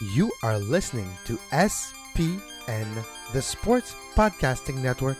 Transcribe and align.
You 0.00 0.32
are 0.42 0.58
listening 0.58 1.10
to 1.26 1.36
SPN, 1.52 3.04
the 3.34 3.42
Sports 3.42 3.94
Podcasting 4.14 4.76
Network. 4.82 5.18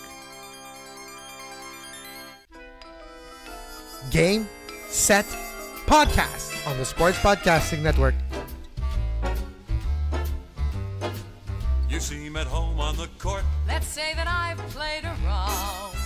Game, 4.11 4.48
set, 4.88 5.27
podcast 5.85 6.66
on 6.66 6.79
the 6.79 6.87
Sports 6.87 7.19
Podcasting 7.19 7.82
Network. 7.82 8.14
You 11.91 12.01
seem 12.01 12.37
at 12.37 12.47
home 12.47 12.81
on 12.81 12.97
the 12.97 13.09
court. 13.19 13.45
Let's 13.69 13.87
say 13.87 14.15
that 14.15 14.27
I've 14.27 14.57
played 14.71 15.05
around. 15.05 16.00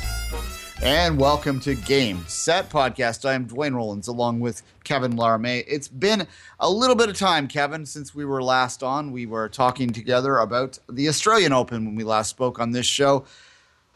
And 0.83 1.19
welcome 1.19 1.61
to 1.61 1.75
Game 1.75 2.25
Set 2.27 2.69
Podcast. 2.69 3.27
I 3.29 3.35
am 3.35 3.47
Dwayne 3.47 3.75
Rollins 3.75 4.09
along 4.09 4.41
with 4.41 4.63
Kevin 4.83 5.17
Larme. 5.17 5.47
It's 5.67 5.89
been 5.89 6.27
a 6.59 6.69
little 6.69 6.97
bit 6.97 7.09
of 7.09 7.17
time, 7.17 7.47
Kevin, 7.49 7.87
since 7.87 8.15
we 8.15 8.25
were 8.25 8.43
last 8.43 8.83
on. 8.83 9.13
We 9.13 9.25
were 9.25 9.49
talking 9.49 9.91
together 9.91 10.39
about 10.39 10.79
the 10.91 11.09
Australian 11.09 11.53
Open 11.53 11.87
when 11.87 11.95
we 11.95 12.05
last 12.05 12.29
spoke 12.29 12.59
on 12.59 12.73
this 12.73 12.87
show. 12.87 13.25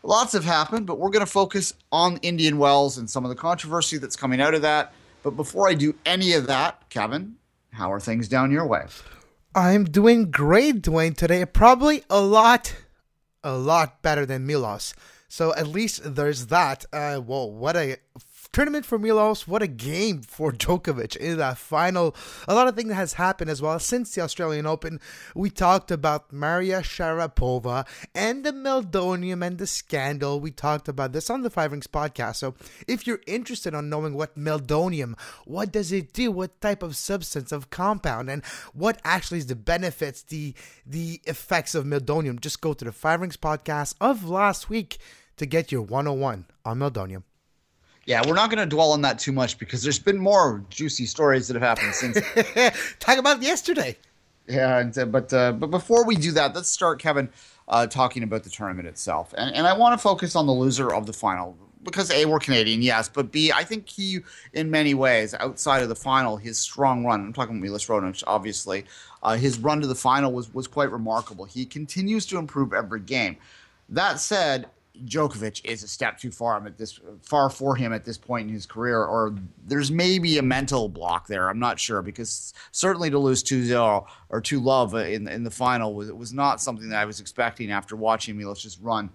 Lots 0.02 0.32
have 0.32 0.44
happened, 0.44 0.86
but 0.86 0.98
we're 0.98 1.10
going 1.10 1.24
to 1.24 1.30
focus 1.30 1.74
on 1.90 2.18
Indian 2.18 2.58
Wells 2.58 2.96
and 2.96 3.10
some 3.10 3.24
of 3.24 3.28
the 3.28 3.34
controversy 3.34 3.98
that's 3.98 4.16
coming 4.16 4.40
out 4.40 4.54
of 4.54 4.62
that. 4.62 4.94
But 5.22 5.32
before 5.32 5.68
I 5.68 5.74
do 5.74 5.94
any 6.06 6.32
of 6.32 6.46
that, 6.46 6.88
Kevin, 6.88 7.36
how 7.72 7.92
are 7.92 8.00
things 8.00 8.28
down 8.28 8.52
your 8.52 8.66
way? 8.66 8.86
I'm 9.54 9.84
doing 9.84 10.30
great, 10.30 10.82
Dwayne, 10.82 11.16
today. 11.16 11.44
Probably 11.44 12.04
a 12.08 12.20
lot, 12.20 12.76
a 13.42 13.56
lot 13.56 14.00
better 14.00 14.24
than 14.24 14.46
Milos. 14.46 14.94
So 15.28 15.54
at 15.54 15.66
least 15.66 16.14
there's 16.14 16.46
that. 16.46 16.86
Uh, 16.92 17.18
whoa, 17.18 17.44
what 17.44 17.76
a 17.76 17.98
tournament 18.52 18.86
for 18.86 18.98
Milos. 18.98 19.46
What 19.46 19.62
a 19.62 19.66
game 19.66 20.22
for 20.22 20.52
Djokovic 20.52 21.16
in 21.16 21.38
that 21.38 21.58
final. 21.58 22.16
A 22.46 22.54
lot 22.54 22.66
of 22.66 22.74
things 22.74 22.92
has 22.92 23.12
happened 23.14 23.50
as 23.50 23.60
well 23.60 23.78
since 23.78 24.14
the 24.14 24.22
Australian 24.22 24.66
Open. 24.66 25.00
We 25.34 25.50
talked 25.50 25.90
about 25.90 26.32
Maria 26.32 26.80
Sharapova 26.80 27.86
and 28.14 28.44
the 28.44 28.52
Meldonium 28.52 29.46
and 29.46 29.58
the 29.58 29.66
scandal. 29.66 30.40
We 30.40 30.50
talked 30.50 30.88
about 30.88 31.12
this 31.12 31.30
on 31.30 31.42
the 31.42 31.50
Five 31.50 31.72
Rings 31.72 31.86
podcast. 31.86 32.36
So 32.36 32.54
if 32.86 33.06
you're 33.06 33.20
interested 33.26 33.74
on 33.74 33.90
knowing 33.90 34.14
what 34.14 34.38
Meldonium, 34.38 35.18
what 35.44 35.70
does 35.70 35.92
it 35.92 36.12
do, 36.12 36.32
what 36.32 36.60
type 36.60 36.82
of 36.82 36.96
substance 36.96 37.52
of 37.52 37.70
compound, 37.70 38.30
and 38.30 38.44
what 38.72 39.00
actually 39.04 39.38
is 39.38 39.46
the 39.46 39.56
benefits, 39.56 40.22
the 40.22 40.54
the 40.86 41.20
effects 41.24 41.74
of 41.74 41.84
Meldonium, 41.84 42.40
just 42.40 42.60
go 42.60 42.72
to 42.72 42.84
the 42.84 42.92
Five 42.92 43.20
Rings 43.20 43.36
podcast 43.36 43.94
of 44.00 44.24
last 44.24 44.70
week 44.70 44.98
to 45.38 45.46
get 45.46 45.72
your 45.72 45.82
101 45.82 46.46
on 46.64 46.78
Meldonium. 46.78 47.22
Yeah, 48.04 48.26
we're 48.26 48.34
not 48.34 48.50
going 48.50 48.60
to 48.60 48.66
dwell 48.66 48.92
on 48.92 49.02
that 49.02 49.18
too 49.18 49.32
much 49.32 49.58
because 49.58 49.82
there's 49.82 49.98
been 49.98 50.18
more 50.18 50.64
juicy 50.70 51.04
stories 51.04 51.46
that 51.48 51.60
have 51.60 51.78
happened 51.78 51.94
since. 51.94 52.18
Talk 53.00 53.18
about 53.18 53.42
yesterday. 53.42 53.96
Yeah, 54.46 54.78
and, 54.78 54.96
uh, 54.96 55.04
but 55.04 55.30
uh, 55.32 55.52
but 55.52 55.70
before 55.70 56.06
we 56.06 56.16
do 56.16 56.32
that, 56.32 56.54
let's 56.54 56.70
start, 56.70 57.00
Kevin, 57.00 57.28
uh, 57.68 57.86
talking 57.86 58.22
about 58.22 58.44
the 58.44 58.50
tournament 58.50 58.88
itself, 58.88 59.34
and 59.36 59.54
and 59.54 59.66
I 59.66 59.76
want 59.76 59.92
to 59.92 60.02
focus 60.02 60.34
on 60.34 60.46
the 60.46 60.54
loser 60.54 60.94
of 60.94 61.04
the 61.04 61.12
final 61.12 61.54
because 61.82 62.10
a 62.10 62.24
we're 62.24 62.38
Canadian, 62.38 62.82
yes, 62.82 63.08
but 63.08 63.30
b 63.30 63.52
I 63.52 63.64
think 63.64 63.88
he, 63.88 64.20
in 64.52 64.70
many 64.70 64.94
ways, 64.94 65.34
outside 65.34 65.82
of 65.82 65.88
the 65.88 65.94
final, 65.94 66.36
his 66.36 66.58
strong 66.58 67.04
run. 67.04 67.20
I'm 67.20 67.32
talking 67.32 67.56
about 67.56 67.62
Milos 67.62 67.86
Raonic, 67.86 68.24
obviously. 68.26 68.84
Uh, 69.22 69.36
his 69.36 69.58
run 69.58 69.80
to 69.80 69.86
the 69.86 69.94
final 69.94 70.32
was 70.32 70.52
was 70.54 70.66
quite 70.66 70.90
remarkable. 70.90 71.44
He 71.44 71.66
continues 71.66 72.26
to 72.26 72.38
improve 72.38 72.72
every 72.72 73.00
game. 73.00 73.36
That 73.90 74.20
said, 74.20 74.66
Djokovic 75.04 75.64
is 75.64 75.82
a 75.82 75.88
step 75.88 76.18
too 76.18 76.30
far 76.30 76.64
at 76.66 76.78
this 76.78 76.98
far 77.22 77.50
for 77.50 77.76
him 77.76 77.92
at 77.92 78.04
this 78.04 78.18
point 78.18 78.48
in 78.48 78.54
his 78.54 78.66
career, 78.66 79.02
or 79.02 79.34
there's 79.66 79.90
maybe 79.90 80.38
a 80.38 80.42
mental 80.42 80.88
block 80.88 81.26
there. 81.26 81.48
I'm 81.48 81.58
not 81.58 81.78
sure 81.78 82.02
because 82.02 82.52
certainly 82.72 83.10
to 83.10 83.18
lose 83.18 83.42
2-0 83.42 84.06
or 84.28 84.40
2 84.40 84.60
love 84.60 84.94
in 84.94 85.28
in 85.28 85.44
the 85.44 85.50
final 85.50 85.94
was 85.94 86.12
was 86.12 86.32
not 86.32 86.60
something 86.60 86.88
that 86.88 86.98
I 86.98 87.04
was 87.04 87.20
expecting 87.20 87.70
after 87.70 87.96
watching 87.96 88.36
Milos 88.36 88.62
just 88.62 88.80
run 88.80 89.10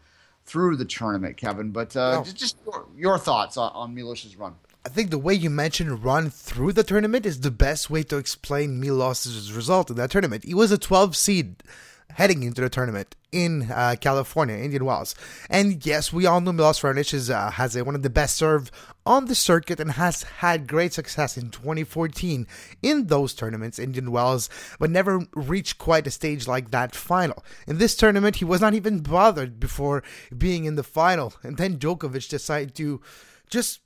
through 0.46 0.76
the 0.78 0.86
tournament, 0.86 1.38
Kevin. 1.38 1.72
But 1.72 1.96
uh, 1.96 2.18
No. 2.18 2.24
just, 2.24 2.38
just 2.38 2.58
your, 2.66 2.86
your 2.98 3.18
thoughts 3.18 3.58
on, 3.58 3.72
on 3.74 3.96
Milos's 3.96 4.36
run. 4.36 4.56
I 4.86 4.90
think 4.90 5.12
the 5.12 5.18
way 5.18 5.34
you 5.34 5.50
mentioned 5.50 6.04
run 6.04 6.30
through 6.30 6.74
the 6.74 6.84
tournament 6.84 7.26
is 7.26 7.40
the 7.40 7.52
best 7.52 7.90
way 7.90 8.04
to 8.04 8.18
explain 8.18 8.82
Milos's 8.82 9.54
result 9.54 9.90
in 9.90 9.96
that 9.96 10.12
tournament. 10.12 10.44
He 10.44 10.54
was 10.54 10.72
a 10.74 10.78
12 10.78 11.16
seed 11.16 11.64
heading 12.16 12.44
into 12.44 12.62
the 12.62 12.70
tournament 12.70 13.16
in 13.32 13.72
uh, 13.72 13.96
California, 14.00 14.56
Indian 14.56 14.86
Wells. 14.86 15.16
And 15.50 15.86
yes, 15.86 16.14
we 16.14 16.26
all 16.26 16.40
know 16.40 16.54
Milos 16.54 16.80
Raonic 16.82 17.14
is, 17.14 17.30
uh, 17.30 17.52
has 17.52 17.76
a, 17.76 17.84
one 17.84 17.96
of 17.96 18.04
the 18.04 18.10
best 18.10 18.38
serve 18.38 18.72
on 19.06 19.26
the 19.26 19.36
circuit 19.36 19.80
and 19.80 19.92
has 19.94 20.24
had 20.24 20.68
great 20.68 20.94
success 20.94 21.38
in 21.38 21.50
2014 21.50 22.48
in 22.82 23.08
those 23.08 23.34
tournaments, 23.34 23.80
Indian 23.80 24.12
Wells, 24.12 24.50
but 24.80 24.90
never 24.90 25.26
reached 25.34 25.78
quite 25.78 26.08
a 26.08 26.12
stage 26.12 26.48
like 26.48 26.72
that 26.72 26.96
final. 26.96 27.44
In 27.68 27.80
this 27.80 27.96
tournament, 27.96 28.38
he 28.38 28.46
was 28.46 28.62
not 28.62 28.74
even 28.74 29.00
bothered 29.00 29.60
before 29.60 30.04
being 30.38 30.66
in 30.66 30.76
the 30.76 30.84
final. 30.84 31.34
And 31.44 31.58
then 31.58 31.78
Djokovic 31.78 32.30
decided 32.30 32.76
to 32.76 33.02
just 33.50 33.80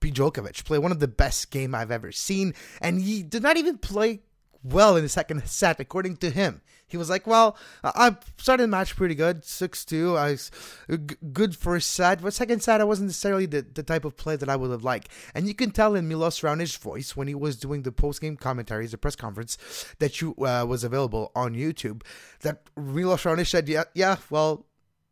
be 0.00 0.10
Djokovic, 0.10 0.64
play 0.64 0.78
one 0.78 0.92
of 0.92 1.00
the 1.00 1.08
best 1.08 1.50
game 1.50 1.74
I've 1.74 1.90
ever 1.90 2.12
seen, 2.12 2.54
and 2.80 3.00
he 3.00 3.22
did 3.22 3.42
not 3.42 3.56
even 3.56 3.78
play 3.78 4.20
well 4.62 4.96
in 4.96 5.02
the 5.02 5.08
second 5.08 5.46
set, 5.46 5.80
according 5.80 6.16
to 6.18 6.30
him. 6.30 6.62
He 6.88 6.96
was 6.96 7.10
like, 7.10 7.26
"Well, 7.26 7.56
I 7.82 8.16
started 8.36 8.64
the 8.64 8.68
match 8.68 8.94
pretty 8.94 9.16
good, 9.16 9.44
six 9.44 9.84
two. 9.84 10.16
I 10.16 10.32
was 10.32 10.50
g- 10.88 11.16
good 11.32 11.56
first 11.56 11.92
set, 11.92 12.22
but 12.22 12.32
second 12.32 12.62
set 12.62 12.80
I 12.80 12.84
wasn't 12.84 13.08
necessarily 13.08 13.46
the, 13.46 13.62
the 13.62 13.82
type 13.82 14.04
of 14.04 14.16
play 14.16 14.36
that 14.36 14.48
I 14.48 14.54
would 14.54 14.70
have 14.70 14.84
liked." 14.84 15.08
And 15.34 15.48
you 15.48 15.54
can 15.54 15.72
tell 15.72 15.96
in 15.96 16.06
Milos 16.06 16.40
Raonic's 16.40 16.76
voice 16.76 17.16
when 17.16 17.26
he 17.26 17.34
was 17.34 17.56
doing 17.56 17.82
the 17.82 17.90
post 17.90 18.20
game 18.20 18.36
commentaries, 18.36 18.92
the 18.92 18.98
press 18.98 19.16
conference 19.16 19.58
that 19.98 20.20
you 20.20 20.34
uh, 20.38 20.64
was 20.66 20.84
available 20.84 21.32
on 21.34 21.54
YouTube, 21.54 22.02
that 22.40 22.62
Milos 22.76 23.24
Raonic 23.24 23.48
said, 23.48 23.68
"Yeah, 23.68 23.84
yeah, 23.94 24.16
well, 24.30 24.66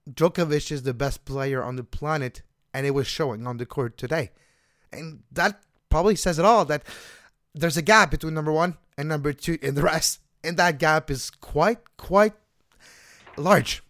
Djokovic 0.08 0.70
is 0.70 0.84
the 0.84 0.94
best 0.94 1.24
player 1.24 1.60
on 1.62 1.74
the 1.74 1.84
planet, 1.84 2.42
and 2.72 2.86
it 2.86 2.92
was 2.92 3.08
showing 3.08 3.48
on 3.48 3.56
the 3.56 3.66
court 3.66 3.98
today." 3.98 4.30
And 4.92 5.24
that 5.32 5.60
probably 5.88 6.14
says 6.14 6.38
it 6.38 6.44
all 6.44 6.64
that 6.66 6.84
there's 7.52 7.76
a 7.76 7.82
gap 7.82 8.12
between 8.12 8.34
number 8.34 8.52
one 8.52 8.76
and 8.96 9.08
number 9.08 9.32
two 9.32 9.58
in 9.62 9.74
the 9.74 9.82
rest. 9.82 10.20
And 10.42 10.56
that 10.58 10.78
gap 10.78 11.10
is 11.10 11.30
quite, 11.30 11.78
quite 11.96 12.34
large. 13.36 13.82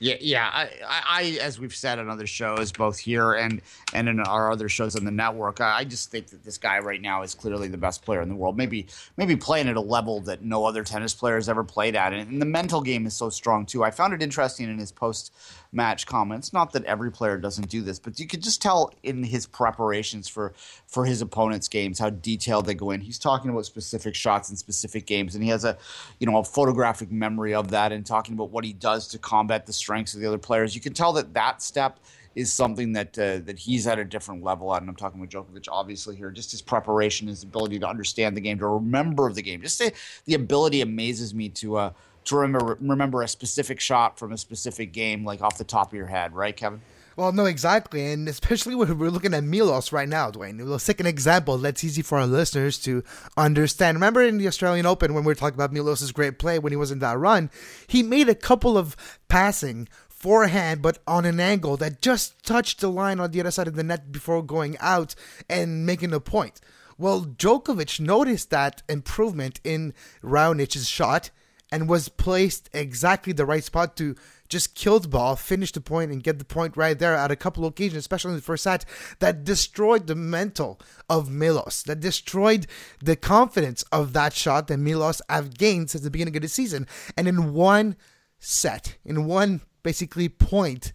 Yeah, 0.00 0.16
yeah. 0.20 0.50
I, 0.52 0.68
I, 0.86 1.38
as 1.40 1.58
we've 1.58 1.74
said 1.74 1.98
on 1.98 2.10
other 2.10 2.26
shows, 2.26 2.72
both 2.72 2.98
here 2.98 3.32
and 3.32 3.62
and 3.94 4.06
in 4.06 4.20
our 4.20 4.52
other 4.52 4.68
shows 4.68 4.96
on 4.96 5.04
the 5.04 5.10
network, 5.10 5.62
I, 5.62 5.78
I 5.78 5.84
just 5.84 6.10
think 6.10 6.26
that 6.26 6.44
this 6.44 6.58
guy 6.58 6.78
right 6.80 7.00
now 7.00 7.22
is 7.22 7.34
clearly 7.34 7.68
the 7.68 7.78
best 7.78 8.04
player 8.04 8.20
in 8.20 8.28
the 8.28 8.34
world. 8.34 8.54
Maybe 8.56 8.88
maybe 9.16 9.34
playing 9.36 9.68
at 9.68 9.76
a 9.76 9.80
level 9.80 10.20
that 10.22 10.42
no 10.42 10.66
other 10.66 10.84
tennis 10.84 11.14
player 11.14 11.36
has 11.36 11.48
ever 11.48 11.64
played 11.64 11.96
at, 11.96 12.12
and, 12.12 12.28
and 12.28 12.42
the 12.42 12.46
mental 12.46 12.82
game 12.82 13.06
is 13.06 13.14
so 13.14 13.30
strong 13.30 13.64
too. 13.64 13.82
I 13.82 13.92
found 13.92 14.12
it 14.12 14.22
interesting 14.22 14.68
in 14.68 14.78
his 14.78 14.92
post 14.92 15.32
match 15.74 16.06
comments. 16.06 16.52
Not 16.52 16.72
that 16.72 16.84
every 16.84 17.10
player 17.10 17.36
doesn't 17.36 17.68
do 17.68 17.82
this, 17.82 17.98
but 17.98 18.18
you 18.18 18.26
could 18.26 18.42
just 18.42 18.62
tell 18.62 18.92
in 19.02 19.22
his 19.22 19.46
preparations 19.46 20.28
for 20.28 20.52
for 20.86 21.04
his 21.04 21.20
opponent's 21.20 21.68
games 21.68 21.98
how 21.98 22.10
detailed 22.10 22.66
they 22.66 22.74
go 22.74 22.90
in. 22.90 23.00
He's 23.00 23.18
talking 23.18 23.50
about 23.50 23.66
specific 23.66 24.14
shots 24.14 24.50
in 24.50 24.56
specific 24.56 25.06
games, 25.06 25.34
and 25.34 25.42
he 25.42 25.50
has 25.50 25.64
a 25.64 25.76
you 26.20 26.26
know 26.26 26.38
a 26.38 26.44
photographic 26.44 27.10
memory 27.10 27.54
of 27.54 27.70
that, 27.70 27.92
and 27.92 28.06
talking 28.06 28.34
about 28.34 28.50
what 28.50 28.64
he 28.64 28.72
does 28.72 29.08
to 29.08 29.18
combat 29.18 29.66
the 29.66 29.72
strengths 29.72 30.14
of 30.14 30.20
the 30.20 30.26
other 30.26 30.38
players. 30.38 30.74
You 30.74 30.80
can 30.80 30.94
tell 30.94 31.12
that 31.14 31.34
that 31.34 31.62
step 31.62 31.98
is 32.34 32.52
something 32.52 32.92
that 32.92 33.18
uh, 33.18 33.38
that 33.44 33.58
he's 33.58 33.86
at 33.86 33.98
a 33.98 34.04
different 34.04 34.42
level 34.42 34.74
at, 34.74 34.82
and 34.82 34.88
I'm 34.88 34.96
talking 34.96 35.20
with 35.20 35.30
Djokovic 35.30 35.66
obviously 35.70 36.16
here. 36.16 36.30
Just 36.30 36.50
his 36.50 36.62
preparation, 36.62 37.28
his 37.28 37.42
ability 37.42 37.78
to 37.80 37.88
understand 37.88 38.36
the 38.36 38.40
game, 38.40 38.58
to 38.58 38.66
remember 38.66 39.32
the 39.32 39.42
game. 39.42 39.62
Just 39.62 39.78
the, 39.78 39.92
the 40.26 40.34
ability 40.34 40.80
amazes 40.80 41.34
me 41.34 41.48
to. 41.50 41.76
Uh, 41.76 41.90
to 42.24 42.36
remember 42.36 42.78
remember 42.80 43.22
a 43.22 43.28
specific 43.28 43.80
shot 43.80 44.18
from 44.18 44.32
a 44.32 44.38
specific 44.38 44.92
game, 44.92 45.24
like 45.24 45.42
off 45.42 45.58
the 45.58 45.64
top 45.64 45.88
of 45.88 45.94
your 45.94 46.06
head, 46.06 46.34
right, 46.34 46.56
Kevin? 46.56 46.80
Well, 47.16 47.30
no, 47.30 47.44
exactly. 47.44 48.12
And 48.12 48.28
especially 48.28 48.74
when 48.74 48.98
we're 48.98 49.10
looking 49.10 49.34
at 49.34 49.44
Milos 49.44 49.92
right 49.92 50.08
now, 50.08 50.30
Dwayne. 50.32 50.58
We'll 50.64 50.78
take 50.80 50.98
an 50.98 51.06
example 51.06 51.58
that's 51.58 51.84
easy 51.84 52.02
for 52.02 52.18
our 52.18 52.26
listeners 52.26 52.78
to 52.80 53.04
understand. 53.36 53.96
Remember 53.96 54.22
in 54.22 54.38
the 54.38 54.48
Australian 54.48 54.84
Open 54.84 55.14
when 55.14 55.22
we 55.22 55.30
were 55.30 55.36
talking 55.36 55.54
about 55.54 55.72
Milos's 55.72 56.10
great 56.10 56.38
play 56.38 56.58
when 56.58 56.72
he 56.72 56.76
was 56.76 56.90
in 56.90 56.98
that 57.00 57.18
run, 57.18 57.50
he 57.86 58.02
made 58.02 58.28
a 58.28 58.34
couple 58.34 58.76
of 58.76 58.96
passing 59.28 59.88
forehand, 60.08 60.82
but 60.82 60.98
on 61.06 61.24
an 61.24 61.38
angle 61.38 61.76
that 61.76 62.02
just 62.02 62.44
touched 62.44 62.80
the 62.80 62.90
line 62.90 63.20
on 63.20 63.30
the 63.30 63.40
other 63.40 63.50
side 63.50 63.68
of 63.68 63.76
the 63.76 63.84
net 63.84 64.10
before 64.10 64.42
going 64.42 64.76
out 64.80 65.14
and 65.48 65.86
making 65.86 66.12
a 66.12 66.18
point. 66.18 66.60
Well, 66.98 67.22
Djokovic 67.22 68.00
noticed 68.00 68.50
that 68.50 68.82
improvement 68.88 69.60
in 69.64 69.94
Raonic's 70.22 70.86
shot 70.86 71.30
and 71.74 71.88
was 71.88 72.08
placed 72.08 72.70
exactly 72.72 73.32
the 73.32 73.44
right 73.44 73.64
spot 73.64 73.96
to 73.96 74.14
just 74.48 74.76
kill 74.76 75.00
the 75.00 75.08
ball, 75.08 75.34
finish 75.34 75.72
the 75.72 75.80
point, 75.80 76.12
and 76.12 76.22
get 76.22 76.38
the 76.38 76.44
point 76.44 76.76
right 76.76 76.96
there 77.00 77.16
at 77.16 77.32
a 77.32 77.36
couple 77.36 77.66
occasions, 77.66 77.98
especially 77.98 78.30
in 78.30 78.36
the 78.36 78.42
first 78.42 78.62
set, 78.62 78.84
that 79.18 79.42
destroyed 79.42 80.06
the 80.06 80.14
mental 80.14 80.80
of 81.10 81.28
Milos, 81.28 81.82
that 81.82 81.98
destroyed 81.98 82.68
the 83.02 83.16
confidence 83.16 83.82
of 83.90 84.12
that 84.12 84.32
shot 84.32 84.68
that 84.68 84.78
Milos 84.78 85.20
have 85.28 85.58
gained 85.58 85.90
since 85.90 86.04
the 86.04 86.12
beginning 86.12 86.36
of 86.36 86.42
the 86.42 86.48
season. 86.48 86.86
And 87.16 87.26
in 87.26 87.52
one 87.52 87.96
set, 88.38 88.96
in 89.04 89.24
one 89.24 89.60
basically 89.82 90.28
point, 90.28 90.92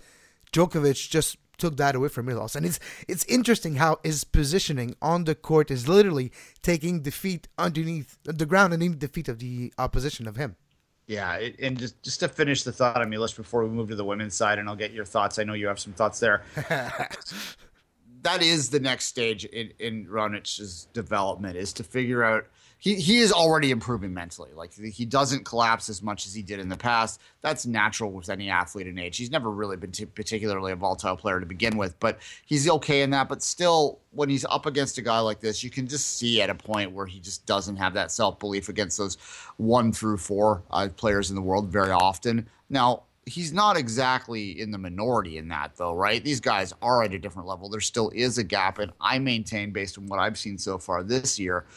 Djokovic 0.54 1.10
just 1.10 1.36
took 1.58 1.76
that 1.76 1.94
away 1.94 2.08
from 2.08 2.28
Milos. 2.28 2.56
And 2.56 2.66
it's 2.66 2.80
it's 3.06 3.26
interesting 3.26 3.76
how 3.76 4.00
his 4.02 4.24
positioning 4.24 4.96
on 5.02 5.26
the 5.26 5.36
court 5.36 5.70
is 5.70 5.90
literally 5.90 6.32
taking 6.62 7.02
defeat 7.02 7.50
underneath 7.58 8.18
the 8.24 8.46
ground 8.46 8.72
underneath 8.72 9.02
the 9.02 9.10
feet 9.10 9.28
of 9.28 9.40
the 9.40 9.74
opposition 9.78 10.26
of 10.26 10.38
him. 10.38 10.56
Yeah, 11.10 11.38
it, 11.38 11.56
and 11.60 11.76
just 11.76 12.04
just 12.04 12.20
to 12.20 12.28
finish 12.28 12.62
the 12.62 12.72
thought 12.72 13.02
on 13.02 13.10
Milos 13.10 13.34
before 13.34 13.64
we 13.64 13.70
move 13.72 13.90
to 13.90 13.96
the 13.96 14.06
women's 14.06 14.36
side, 14.36 14.60
and 14.60 14.70
I'll 14.70 14.76
get 14.76 14.94
your 14.94 15.06
thoughts. 15.06 15.40
I 15.40 15.44
know 15.44 15.54
you 15.54 15.66
have 15.66 15.80
some 15.80 15.92
thoughts 15.92 16.20
there. 16.20 16.44
that 18.22 18.44
is 18.44 18.70
the 18.70 18.80
next 18.80 19.08
stage 19.08 19.44
in 19.46 19.74
in 19.80 20.08
Raonic's 20.08 20.88
development 20.94 21.58
is 21.58 21.74
to 21.74 21.84
figure 21.84 22.24
out 22.24 22.46
he 22.80 22.96
he 22.96 23.20
is 23.20 23.32
already 23.34 23.72
improving 23.72 24.14
mentally. 24.14 24.52
Like 24.56 24.74
he 24.74 25.06
doesn't 25.06 25.44
collapse 25.44 25.90
as 25.90 26.02
much 26.02 26.26
as 26.26 26.34
he 26.34 26.42
did 26.42 26.60
in 26.60 26.70
the 26.70 26.78
past. 26.78 27.22
That's 27.42 27.66
natural 27.66 28.12
with 28.12 28.30
any 28.30 28.50
athlete 28.50 28.88
in 28.88 28.98
age. 28.98 29.18
He's 29.18 29.30
never 29.30 29.52
really 29.52 29.76
been 29.76 29.92
t- 29.92 30.06
particularly 30.06 30.72
a 30.72 30.78
volatile 30.78 31.18
player 31.18 31.42
to 31.42 31.46
begin 31.46 31.78
with, 31.78 32.00
but 32.00 32.20
he's 32.46 32.70
okay 32.70 33.02
in 33.02 33.10
that. 33.12 33.28
But 33.28 33.44
still, 33.44 34.00
when 34.12 34.30
he's 34.30 34.46
up 34.46 34.66
against 34.66 34.98
a 34.98 35.02
guy 35.02 35.20
like 35.20 35.42
this, 35.42 35.62
you 35.62 35.70
can 35.70 35.88
just 35.88 36.18
see 36.18 36.42
at 36.42 36.50
a 36.50 36.56
point 36.56 36.94
where 36.94 37.06
he 37.06 37.20
just 37.20 37.46
doesn't 37.46 37.76
have 37.76 37.94
that 37.96 38.12
self 38.12 38.40
belief 38.40 38.70
against 38.70 38.98
those 38.98 39.18
one 39.58 39.92
through 39.92 40.18
four 40.18 40.64
uh, 40.72 40.88
players 40.96 41.30
in 41.30 41.36
the 41.36 41.42
world 41.42 41.68
very 41.70 41.92
often. 41.92 42.48
Now. 42.70 43.04
He's 43.26 43.54
not 43.54 43.78
exactly 43.78 44.60
in 44.60 44.72
the 44.72 44.80
minority 44.80 45.38
in 45.38 45.50
that, 45.50 45.76
though, 45.76 45.94
right? 45.94 46.24
These 46.24 46.40
guys 46.40 46.74
are 46.82 47.04
at 47.04 47.14
a 47.14 47.20
different 47.20 47.48
level. 47.48 47.70
There 47.70 47.80
still 47.80 48.10
is 48.16 48.40
a 48.40 48.44
gap, 48.44 48.80
and 48.80 48.92
I 49.00 49.20
maintain, 49.20 49.72
based 49.72 50.00
on 50.00 50.08
what 50.08 50.18
I've 50.18 50.36
seen 50.36 50.58
so 50.58 50.80
far 50.80 51.04
this 51.04 51.38
year, 51.38 51.68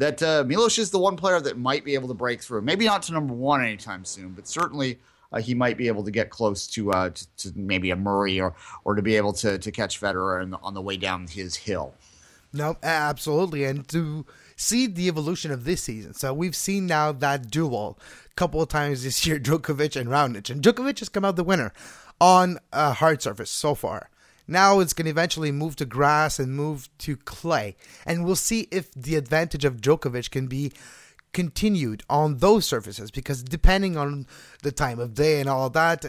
that 0.00 0.22
uh, 0.22 0.44
Milos 0.46 0.78
is 0.78 0.90
the 0.90 0.98
one 0.98 1.14
player 1.14 1.40
that 1.40 1.58
might 1.58 1.84
be 1.84 1.92
able 1.92 2.08
to 2.08 2.14
break 2.14 2.40
through. 2.40 2.62
Maybe 2.62 2.86
not 2.86 3.02
to 3.02 3.12
number 3.12 3.34
one 3.34 3.62
anytime 3.62 4.06
soon, 4.06 4.30
but 4.30 4.48
certainly 4.48 4.98
uh, 5.30 5.42
he 5.42 5.54
might 5.54 5.76
be 5.76 5.88
able 5.88 6.02
to 6.04 6.10
get 6.10 6.30
close 6.30 6.66
to, 6.68 6.90
uh, 6.90 7.10
to, 7.10 7.36
to 7.36 7.52
maybe 7.54 7.90
a 7.90 7.96
Murray 7.96 8.40
or 8.40 8.54
or 8.84 8.94
to 8.94 9.02
be 9.02 9.16
able 9.16 9.34
to 9.34 9.58
to 9.58 9.70
catch 9.70 10.00
Federer 10.00 10.50
the, 10.50 10.58
on 10.62 10.72
the 10.72 10.80
way 10.80 10.96
down 10.96 11.26
his 11.26 11.54
hill. 11.54 11.92
No, 12.50 12.78
absolutely, 12.82 13.64
and 13.64 13.86
to 13.88 14.24
see 14.56 14.86
the 14.86 15.06
evolution 15.06 15.52
of 15.52 15.64
this 15.64 15.82
season. 15.82 16.14
So 16.14 16.32
we've 16.32 16.56
seen 16.56 16.86
now 16.86 17.12
that 17.12 17.50
duel 17.50 17.98
a 18.26 18.34
couple 18.34 18.62
of 18.62 18.70
times 18.70 19.04
this 19.04 19.26
year, 19.26 19.38
Djokovic 19.38 20.00
and 20.00 20.08
Raonic, 20.08 20.48
and 20.48 20.62
Djokovic 20.62 20.98
has 21.00 21.10
come 21.10 21.26
out 21.26 21.36
the 21.36 21.44
winner 21.44 21.74
on 22.22 22.58
a 22.72 22.94
hard 22.94 23.20
surface 23.20 23.50
so 23.50 23.74
far. 23.74 24.08
Now 24.50 24.80
it's 24.80 24.92
going 24.92 25.06
to 25.06 25.10
eventually 25.10 25.52
move 25.52 25.76
to 25.76 25.84
grass 25.84 26.40
and 26.40 26.52
move 26.52 26.88
to 26.98 27.16
clay. 27.16 27.76
And 28.04 28.24
we'll 28.24 28.34
see 28.34 28.66
if 28.72 28.92
the 28.94 29.14
advantage 29.14 29.64
of 29.64 29.80
Djokovic 29.80 30.30
can 30.30 30.48
be 30.48 30.72
continued 31.32 32.02
on 32.10 32.38
those 32.38 32.66
surfaces 32.66 33.12
because 33.12 33.44
depending 33.44 33.96
on 33.96 34.26
the 34.64 34.72
time 34.72 34.98
of 34.98 35.14
day 35.14 35.38
and 35.38 35.48
all 35.48 35.70
that, 35.70 36.04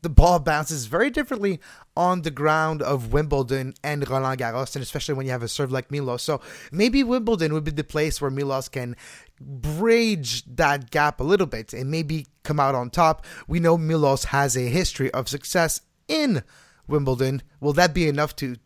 the 0.00 0.08
ball 0.08 0.38
bounces 0.38 0.86
very 0.86 1.10
differently 1.10 1.60
on 1.96 2.22
the 2.22 2.30
ground 2.30 2.80
of 2.80 3.12
Wimbledon 3.12 3.74
and 3.82 4.08
Roland 4.08 4.40
Garros, 4.40 4.74
and 4.74 4.82
especially 4.82 5.14
when 5.14 5.26
you 5.26 5.32
have 5.32 5.42
a 5.42 5.48
serve 5.48 5.72
like 5.72 5.90
Milos. 5.90 6.22
So 6.22 6.40
maybe 6.70 7.02
Wimbledon 7.02 7.52
would 7.52 7.64
be 7.64 7.72
the 7.72 7.84
place 7.84 8.20
where 8.20 8.30
Milos 8.30 8.68
can 8.68 8.96
bridge 9.40 10.44
that 10.44 10.90
gap 10.90 11.20
a 11.20 11.24
little 11.24 11.48
bit 11.48 11.74
and 11.74 11.90
maybe 11.90 12.26
come 12.44 12.60
out 12.60 12.74
on 12.74 12.90
top. 12.90 13.26
We 13.46 13.60
know 13.60 13.76
Milos 13.76 14.24
has 14.26 14.56
a 14.56 14.68
history 14.68 15.10
of 15.10 15.28
success 15.28 15.80
in 16.08 16.42
Wimbledon, 16.88 17.42
will 17.60 17.72
that 17.74 17.94
be 17.94 18.08
enough 18.08 18.36
to 18.36 18.56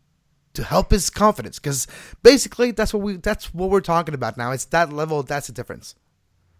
to 0.55 0.65
help 0.65 0.91
his 0.91 1.11
confidence? 1.11 1.59
Because 1.59 1.87
basically, 2.23 2.71
that's 2.71 2.93
what 2.93 3.03
we 3.03 3.17
that's 3.17 3.53
what 3.55 3.71
we're 3.71 3.81
talking 3.81 4.15
about 4.15 4.37
now. 4.37 4.53
It's 4.53 4.65
that 4.67 4.93
level. 4.93 5.23
That's 5.23 5.47
the 5.47 5.53
difference. 5.53 5.95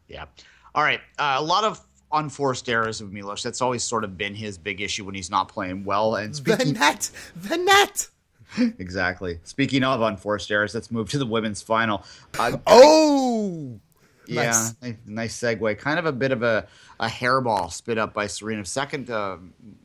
Yeah. 0.09 0.27
All 0.75 0.83
right. 0.83 1.01
Uh, 1.19 1.37
a 1.39 1.43
lot 1.43 1.65
of 1.65 1.85
unforced 2.13 2.69
errors 2.69 3.01
of 3.01 3.13
Milos. 3.13 3.43
That's 3.43 3.61
always 3.61 3.83
sort 3.83 4.05
of 4.05 4.17
been 4.17 4.35
his 4.35 4.59
big 4.59 4.81
issue 4.81 5.05
when 5.05 5.15
he's 5.15 5.31
not 5.31 5.49
playing 5.49 5.85
well. 5.85 6.17
And 6.17 6.37
speaking 6.37 6.75
the 6.75 6.79
net, 6.79 7.11
the 7.35 7.57
net. 7.57 8.09
exactly. 8.79 9.41
Speaking 9.45 9.83
of 9.83 10.01
unforced 10.01 10.51
errors, 10.51 10.75
let's 10.75 10.91
move 10.91 11.11
to 11.11 11.19
the 11.19 11.27
women's 11.27 11.63
final. 11.63 12.05
Uh, 12.39 12.59
oh, 12.67 13.81
yeah, 14.27 14.71
nice. 14.83 14.95
nice 15.07 15.41
segue. 15.41 15.79
Kind 15.79 15.99
of 15.99 16.07
a 16.07 16.13
bit 16.13 16.33
of 16.33 16.43
a, 16.43 16.67
a 17.01 17.07
hairball 17.07 17.73
spit 17.73 17.99
up 17.99 18.15
by 18.15 18.27
Serena. 18.27 18.65
Second, 18.65 19.11
uh, 19.11 19.37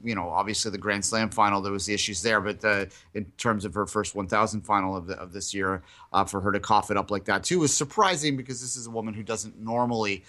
you 0.03 0.15
know, 0.15 0.29
obviously 0.29 0.71
the 0.71 0.77
Grand 0.77 1.03
Slam 1.03 1.29
final, 1.29 1.61
there 1.61 1.71
was 1.71 1.85
the 1.85 1.93
issues 1.93 2.21
there, 2.21 2.41
but 2.41 2.63
uh, 2.63 2.85
in 3.13 3.25
terms 3.37 3.65
of 3.65 3.73
her 3.73 3.85
first 3.85 4.15
1,000 4.15 4.61
final 4.61 4.95
of, 4.95 5.07
the, 5.07 5.19
of 5.19 5.33
this 5.33 5.53
year, 5.53 5.83
uh, 6.13 6.25
for 6.25 6.41
her 6.41 6.51
to 6.51 6.59
cough 6.59 6.91
it 6.91 6.97
up 6.97 7.11
like 7.11 7.25
that 7.25 7.43
too 7.43 7.59
was 7.59 7.75
surprising 7.75 8.35
because 8.35 8.61
this 8.61 8.75
is 8.75 8.87
a 8.87 8.89
woman 8.89 9.13
who 9.13 9.23
doesn't 9.23 9.59
normally 9.59 10.23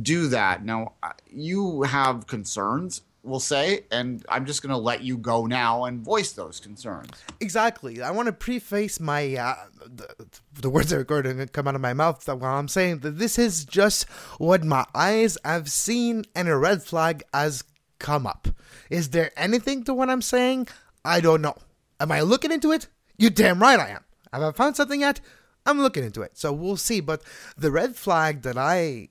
do 0.00 0.28
that. 0.28 0.64
Now, 0.64 0.94
uh, 1.02 1.12
you 1.30 1.82
have 1.82 2.26
concerns 2.26 3.02
will 3.22 3.40
say, 3.40 3.84
and 3.90 4.24
I'm 4.28 4.46
just 4.46 4.62
going 4.62 4.70
to 4.70 4.78
let 4.78 5.02
you 5.02 5.16
go 5.16 5.46
now 5.46 5.84
and 5.84 6.00
voice 6.00 6.32
those 6.32 6.58
concerns. 6.58 7.10
Exactly. 7.40 8.02
I 8.02 8.10
want 8.10 8.26
to 8.26 8.32
preface 8.32 8.98
my 8.98 9.36
uh, 9.36 9.54
the, 9.84 10.28
the, 10.60 10.70
words 10.70 10.90
that 10.90 10.98
are 10.98 11.04
going 11.04 11.24
to 11.24 11.46
come 11.46 11.68
out 11.68 11.74
of 11.74 11.80
my 11.80 11.94
mouth 11.94 12.26
while 12.26 12.56
I'm 12.56 12.68
saying 12.68 13.00
that 13.00 13.18
this 13.18 13.38
is 13.38 13.64
just 13.64 14.08
what 14.38 14.64
my 14.64 14.84
eyes 14.94 15.38
have 15.44 15.70
seen, 15.70 16.24
and 16.34 16.48
a 16.48 16.56
red 16.56 16.82
flag 16.82 17.22
has 17.32 17.64
come 17.98 18.26
up. 18.26 18.48
Is 18.90 19.10
there 19.10 19.30
anything 19.36 19.84
to 19.84 19.94
what 19.94 20.10
I'm 20.10 20.22
saying? 20.22 20.68
I 21.04 21.20
don't 21.20 21.42
know. 21.42 21.56
Am 22.00 22.10
I 22.10 22.20
looking 22.22 22.50
into 22.50 22.72
it? 22.72 22.88
You 23.16 23.30
damn 23.30 23.62
right 23.62 23.78
I 23.78 23.90
am. 23.90 24.04
Have 24.32 24.42
I 24.42 24.52
found 24.52 24.76
something 24.76 25.00
yet? 25.00 25.20
I'm 25.64 25.80
looking 25.80 26.02
into 26.02 26.22
it. 26.22 26.36
So 26.36 26.52
we'll 26.52 26.76
see. 26.76 27.00
But 27.00 27.22
the 27.56 27.70
red 27.70 27.94
flag 27.94 28.42
that 28.42 28.58
I 28.58 29.10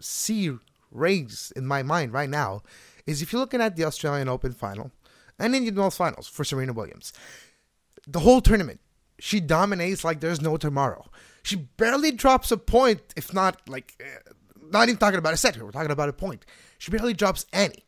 see 0.00 0.50
raised 0.90 1.52
in 1.56 1.66
my 1.66 1.82
mind 1.82 2.12
right 2.12 2.28
now 2.28 2.62
is 3.06 3.22
if 3.22 3.32
you're 3.32 3.40
looking 3.40 3.60
at 3.60 3.76
the 3.76 3.84
Australian 3.84 4.28
Open 4.28 4.52
final 4.52 4.90
and 5.38 5.54
Indian 5.54 5.74
Wells 5.74 5.96
finals 5.96 6.28
for 6.28 6.44
Serena 6.44 6.72
Williams, 6.72 7.12
the 8.06 8.20
whole 8.20 8.40
tournament, 8.40 8.80
she 9.18 9.40
dominates 9.40 10.04
like 10.04 10.20
there's 10.20 10.40
no 10.40 10.56
tomorrow. 10.56 11.04
She 11.42 11.56
barely 11.56 12.12
drops 12.12 12.50
a 12.50 12.56
point, 12.56 13.00
if 13.16 13.32
not 13.32 13.68
like, 13.68 13.94
uh, 14.00 14.32
not 14.70 14.88
even 14.88 14.98
talking 14.98 15.18
about 15.18 15.34
a 15.34 15.36
set 15.36 15.54
here, 15.54 15.64
we're 15.64 15.70
talking 15.70 15.90
about 15.90 16.08
a 16.08 16.12
point. 16.12 16.44
She 16.78 16.90
barely 16.90 17.14
drops 17.14 17.46
any. 17.52 17.84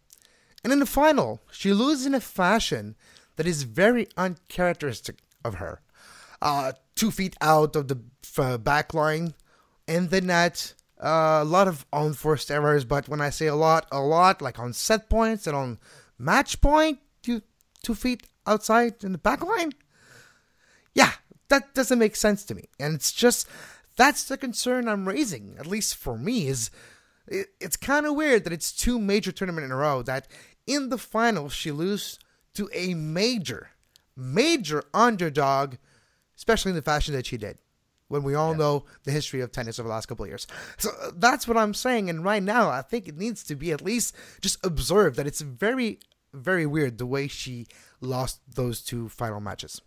And 0.63 0.73
in 0.73 0.79
the 0.79 0.87
final, 0.87 1.41
she 1.51 1.73
loses 1.73 2.07
in 2.07 2.15
a 2.15 2.21
fashion 2.21 2.97
that 3.37 3.47
is 3.47 3.65
very 3.65 4.09
uncharacteristic 4.17 5.19
of 5.45 5.57
her. 5.57 5.81
Uh, 6.41 6.73
two 6.95 7.11
feet 7.11 7.37
out 7.41 7.77
of 7.77 7.89
the 7.89 8.01
uh, 8.39 8.59
back 8.59 8.95
line, 8.95 9.35
in 9.87 10.09
the 10.09 10.21
net, 10.21 10.75
a 10.99 11.45
lot 11.45 11.69
of 11.69 11.87
unforced 11.93 12.51
errors, 12.51 12.85
but 12.85 13.09
when 13.09 13.21
I 13.21 13.31
say 13.31 13.47
a 13.47 13.55
lot, 13.55 13.87
a 13.91 14.01
lot, 14.01 14.41
like 14.41 14.59
on 14.59 14.73
set 14.73 15.09
points 15.09 15.47
and 15.47 15.57
on 15.57 15.79
match 16.19 16.61
point, 16.61 16.99
two, 17.23 17.43
two 17.83 17.95
feet 17.95 18.27
outside 18.47 19.03
in 19.03 19.13
the 19.13 19.19
back 19.19 19.45
line. 19.45 19.73
Yeah, 20.95 21.13
that 21.49 21.75
doesn't 21.75 21.99
make 21.99 22.17
sense 22.17 22.45
to 22.45 22.55
me. 22.55 22.65
And 22.79 22.95
it's 22.95 23.13
just, 23.13 23.49
that's 23.97 24.25
the 24.25 24.37
concern 24.37 24.89
I'm 24.89 25.09
raising, 25.09 25.57
at 25.59 25.67
least 25.67 25.97
for 25.97 26.17
me, 26.17 26.47
is 26.47 26.71
it, 27.27 27.49
it's 27.61 27.77
kind 27.77 28.07
of 28.07 28.15
weird 28.15 28.45
that 28.45 28.53
it's 28.53 28.73
two 28.73 28.99
major 28.99 29.33
tournaments 29.33 29.67
in 29.67 29.73
a 29.73 29.77
row 29.77 30.03
that 30.03 30.29
in 30.67 30.89
the 30.89 30.99
final 30.99 31.49
she 31.49 31.71
loses 31.71 32.19
to 32.55 32.71
a 32.73 32.95
major, 32.95 33.71
major 34.17 34.85
underdog, 34.95 35.75
especially 36.37 36.71
in 36.71 36.77
the 36.77 36.83
fashion 36.83 37.15
that 37.15 37.27
she 37.27 37.37
did 37.37 37.59
when 38.09 38.23
we 38.23 38.35
all 38.35 38.53
yeah. 38.53 38.59
know 38.59 38.85
the 39.05 39.11
history 39.11 39.41
of 39.41 39.53
tennis 39.53 39.79
over 39.79 39.89
the 39.89 39.95
last 39.95 40.07
couple 40.07 40.25
of 40.25 40.31
years. 40.31 40.47
So 40.79 40.91
uh, 41.03 41.11
that's 41.17 41.49
what 41.49 41.57
I'm 41.57 41.75
saying. 41.75 42.11
And 42.11 42.25
right 42.25 42.43
now, 42.43 42.71
I 42.71 42.83
think 42.83 43.09
it 43.09 43.17
needs 43.17 43.43
to 43.45 43.55
be 43.55 43.73
at 43.73 43.83
least 43.83 44.15
just 44.41 44.65
observed 44.65 45.17
that 45.17 45.27
it's 45.27 45.41
very, 45.41 45.99
very 46.33 46.67
weird 46.67 46.99
the 46.99 47.07
way 47.07 47.29
she 47.29 47.67
lost 48.01 48.41
those 48.55 48.83
two 48.83 49.09
final 49.09 49.41
matches. 49.41 49.81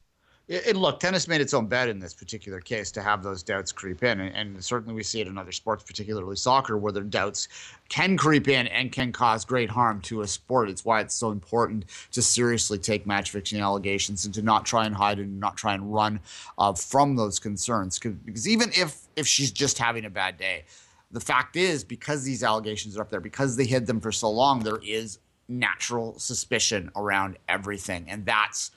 And 0.50 0.77
look, 0.77 1.01
tennis 1.01 1.27
made 1.27 1.42
its 1.42 1.54
own 1.54 1.68
bed 1.68 1.89
in 1.89 2.00
this 2.00 2.13
particular 2.13 2.62
case 2.62 2.89
to 2.94 3.01
have 3.01 3.22
those 3.22 3.44
doubts 3.44 3.74
creep 3.74 4.01
in. 4.01 4.22
And, 4.22 4.63
certainly 4.63 4.96
we 4.96 5.04
see 5.04 5.20
it 5.20 5.27
in 5.27 5.38
other 5.38 5.51
sports, 5.51 5.84
particularly 5.84 6.38
soccer, 6.38 6.77
where 6.77 6.94
their 6.94 7.04
doubts 7.04 7.50
can 7.89 8.16
creep 8.16 8.48
in 8.48 8.68
and 8.68 8.92
can 8.92 9.12
cause 9.12 9.44
great 9.44 9.70
harm 9.70 10.00
to 10.04 10.22
a 10.22 10.27
sport. 10.27 10.70
It's 10.70 10.86
why 10.86 11.01
it's 11.01 11.16
so 11.16 11.32
important 11.32 11.86
to 12.12 12.22
seriously 12.22 12.77
take 12.77 13.06
match 13.06 13.32
fixing 13.32 13.60
allegations 13.60 14.24
and 14.24 14.34
to 14.36 14.42
not 14.42 14.66
try 14.66 14.86
and 14.86 14.96
hide 14.96 15.20
and 15.20 15.38
not 15.38 15.58
try 15.58 15.74
and 15.74 15.94
run 15.94 16.22
uh, 16.58 16.72
from 16.74 17.18
those 17.18 17.39
concerns. 17.39 18.00
Because 18.00 18.48
even 18.48 18.70
if, 18.74 19.01
if 19.18 19.27
she's 19.27 19.51
just 19.51 19.77
having 19.77 20.06
a 20.06 20.10
bad 20.10 20.38
day, 20.38 20.63
the 21.12 21.20
fact 21.20 21.58
is, 21.58 21.84
because 21.84 22.24
these 22.24 22.42
allegations 22.42 22.98
are 22.98 23.01
up 23.01 23.10
there, 23.10 23.20
because 23.20 23.58
they 23.58 23.66
hid 23.66 23.86
them 23.86 24.00
for 24.00 24.13
so 24.13 24.30
long, 24.30 24.60
there 24.60 24.80
is 24.82 25.20
natural 25.50 26.18
suspicion 26.20 26.89
around 26.96 27.38
everything. 27.50 28.06
And 28.10 28.25
that's 28.25 28.72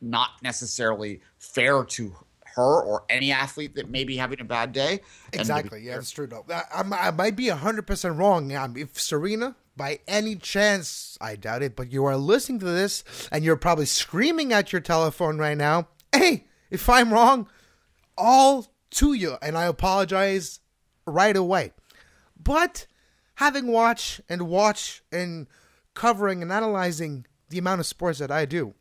not 0.00 0.30
necessarily 0.42 1.20
fair 1.38 1.84
to 1.84 2.14
her 2.54 2.82
or 2.82 3.04
any 3.08 3.30
athlete 3.30 3.76
that 3.76 3.88
may 3.88 4.04
be 4.04 4.16
having 4.16 4.40
a 4.40 4.44
bad 4.44 4.72
day. 4.72 5.00
Exactly. 5.32 5.82
Yeah, 5.82 5.94
that's 5.94 6.10
true. 6.10 6.26
Though 6.26 6.44
I, 6.50 6.82
I, 6.90 7.10
might 7.10 7.36
be 7.36 7.48
hundred 7.48 7.86
percent 7.86 8.16
wrong. 8.16 8.54
Um, 8.54 8.76
if 8.76 9.00
Serena, 9.00 9.54
by 9.76 10.00
any 10.08 10.34
chance, 10.34 11.16
I 11.20 11.36
doubt 11.36 11.62
it, 11.62 11.76
but 11.76 11.92
you 11.92 12.04
are 12.04 12.16
listening 12.16 12.58
to 12.60 12.66
this 12.66 13.04
and 13.30 13.44
you're 13.44 13.56
probably 13.56 13.86
screaming 13.86 14.52
at 14.52 14.72
your 14.72 14.80
telephone 14.80 15.38
right 15.38 15.56
now. 15.56 15.88
Hey, 16.12 16.46
if 16.70 16.88
I'm 16.88 17.12
wrong, 17.12 17.48
all 18.16 18.66
to 18.90 19.12
you, 19.12 19.36
and 19.40 19.56
I 19.56 19.66
apologize 19.66 20.60
right 21.06 21.36
away. 21.36 21.72
But 22.36 22.86
having 23.34 23.68
watched 23.68 24.20
and 24.28 24.48
watched 24.48 25.02
and 25.12 25.46
covering 25.94 26.42
and 26.42 26.50
analyzing 26.50 27.26
the 27.50 27.58
amount 27.58 27.80
of 27.80 27.86
sports 27.86 28.18
that 28.18 28.30
I 28.30 28.44
do, 28.44 28.74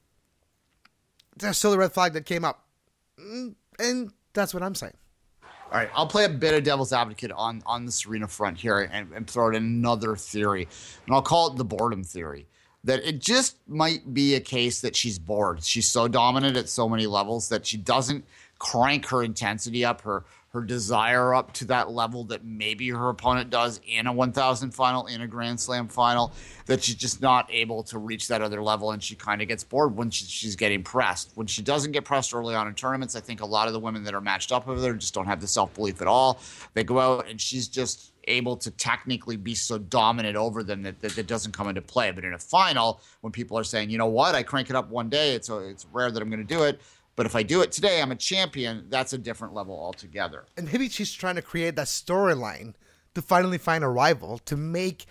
there's 1.40 1.58
still 1.58 1.72
the 1.72 1.78
red 1.78 1.94
flag 1.94 2.14
that 2.14 2.26
came 2.26 2.44
up. 2.44 2.66
Mm, 3.20 3.56
and 3.80 4.12
that's 4.34 4.54
what 4.54 4.64
I'm 4.64 4.76
saying. 4.76 4.94
All 5.44 5.78
right, 5.78 5.90
I'll 5.94 6.08
play 6.08 6.24
a 6.24 6.30
bit 6.30 6.54
of 6.54 6.64
devil's 6.64 6.94
advocate 6.94 7.32
on 7.32 7.62
on 7.66 7.86
the 7.86 7.92
Serena 7.92 8.28
front 8.28 8.58
here 8.58 8.80
and, 8.80 9.12
and 9.12 9.30
throw 9.30 9.48
out 9.48 9.56
another 9.56 10.16
theory, 10.16 10.68
and 11.06 11.16
I'll 11.16 11.22
call 11.22 11.52
it 11.52 11.58
the 11.58 11.66
boredom 11.66 12.04
theory. 12.04 12.48
That 12.86 13.06
it 13.06 13.20
just 13.20 13.58
might 13.68 14.14
be 14.14 14.36
a 14.36 14.40
case 14.40 14.80
that 14.80 14.96
she's 14.96 15.20
bored. 15.20 15.62
She's 15.64 15.90
so 15.90 16.08
dominant 16.08 16.56
at 16.56 16.70
so 16.70 16.88
many 16.88 17.06
levels 17.06 17.50
that 17.50 17.66
she 17.66 17.76
doesn't 17.76 18.24
crank 18.60 19.08
her 19.08 19.24
intensity 19.24 19.84
up, 19.84 20.02
her 20.02 20.24
her 20.50 20.62
desire 20.62 21.34
up 21.34 21.54
to 21.54 21.66
that 21.66 21.92
level 21.92 22.24
that 22.26 22.46
maybe 22.46 22.90
her 22.90 23.10
opponent 23.10 23.50
does 23.50 23.82
in 23.86 24.08
a 24.08 24.14
1000 24.14 24.72
final, 24.72 25.06
in 25.08 25.22
a 25.22 25.28
Grand 25.28 25.60
Slam 25.60 25.88
final, 25.88 26.34
that 26.68 26.84
she's 26.84 26.96
just 26.96 27.22
not 27.22 27.48
able 27.52 27.84
to 27.84 28.00
reach 28.00 28.28
that 28.30 28.42
other 28.42 28.62
level 28.62 28.92
and 28.92 29.04
she 29.04 29.16
kind 29.16 29.42
of 29.42 29.48
gets 29.48 29.64
bored 29.64 29.96
when 29.96 30.10
she, 30.10 30.26
she's 30.26 30.56
getting 30.56 30.84
pressed. 30.84 31.32
When 31.36 31.48
she 31.48 31.62
doesn't 31.62 31.92
get 31.92 32.06
pressed 32.06 32.34
early 32.34 32.56
on 32.56 32.68
in 32.68 32.76
tournaments, 32.76 33.16
I 33.16 33.20
think 33.20 33.42
a 33.42 33.46
lot 33.46 33.68
of 33.68 33.74
the 33.74 33.80
women 33.80 34.04
that 34.06 34.14
are 34.14 34.22
matched 34.22 34.52
up 34.52 34.68
with 34.68 34.84
her 34.84 34.94
just 34.94 35.14
don't 35.14 35.26
have 35.26 35.42
the 35.42 35.48
self 35.48 35.74
belief 35.74 36.02
at 36.02 36.08
all. 36.08 36.40
They 36.74 36.84
go 36.84 37.00
out 37.00 37.28
and 37.28 37.40
she's 37.40 37.68
just 37.68 38.14
able 38.28 38.58
to 38.58 38.72
technically 38.72 39.38
be 39.38 39.56
so 39.56 39.78
dominant 39.78 40.36
over 40.36 40.64
them 40.64 40.84
that, 40.84 41.00
that 41.02 41.16
that 41.16 41.28
doesn't 41.28 41.54
come 41.54 41.68
into 41.68 41.82
play. 41.82 42.12
But 42.12 42.26
in 42.26 42.34
a 42.34 42.40
final, 42.40 43.02
when 43.22 43.32
people 43.32 43.58
are 43.58 43.64
saying, 43.64 43.90
you 43.90 43.98
know 43.98 44.08
what, 44.08 44.36
I 44.36 44.44
crank 44.44 44.70
it 44.70 44.76
up 44.76 44.90
one 44.90 45.10
day, 45.10 45.34
it's 45.34 45.50
a, 45.50 45.58
it's 45.60 45.86
rare 45.92 46.12
that 46.12 46.22
I'm 46.22 46.30
going 46.30 46.46
to 46.46 46.56
do 46.56 46.64
it. 46.64 46.82
But 47.18 47.26
if 47.26 47.36
I 47.36 47.42
do 47.42 47.62
it 47.62 47.72
today, 47.72 48.00
I'm 48.00 48.12
a 48.12 48.16
champion. 48.16 48.86
That's 48.90 49.12
a 49.12 49.18
different 49.18 49.56
level 49.56 49.78
altogether. 49.78 50.46
And 50.56 50.72
maybe 50.72 50.88
she's 50.88 51.12
trying 51.12 51.36
to 51.36 51.42
create 51.42 51.76
that 51.76 51.88
storyline 51.88 52.76
to 53.16 53.24
finally 53.24 53.58
find 53.58 53.84
a 53.84 53.90
rival 53.90 54.38
to 54.46 54.56
make 54.56 55.08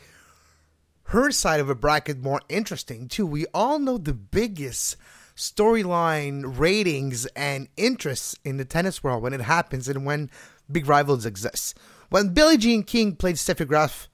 her 1.09 1.33
side 1.33 1.59
of 1.59 1.69
a 1.69 1.75
bracket 1.75 2.23
more 2.23 2.41
interesting 2.49 3.09
too. 3.09 3.27
We 3.27 3.47
all 3.53 3.81
know 3.81 3.99
the 3.99 4.15
biggest 4.15 4.97
storyline 5.37 6.59
ratings 6.59 7.27
and 7.35 7.69
interests 7.77 8.37
in 8.45 8.57
the 8.57 8.65
tennis 8.65 9.03
world 9.03 9.25
when 9.25 9.35
it 9.35 9.41
happens 9.41 9.89
and 9.89 10.07
when 10.07 10.31
big 10.71 10.89
rivals 10.89 11.27
exist. 11.27 11.77
When 12.09 12.33
Billie 12.33 12.57
Jean 12.57 12.85
King 12.85 13.17
played 13.17 13.35
Steffi 13.35 13.67
Graf 13.67 14.09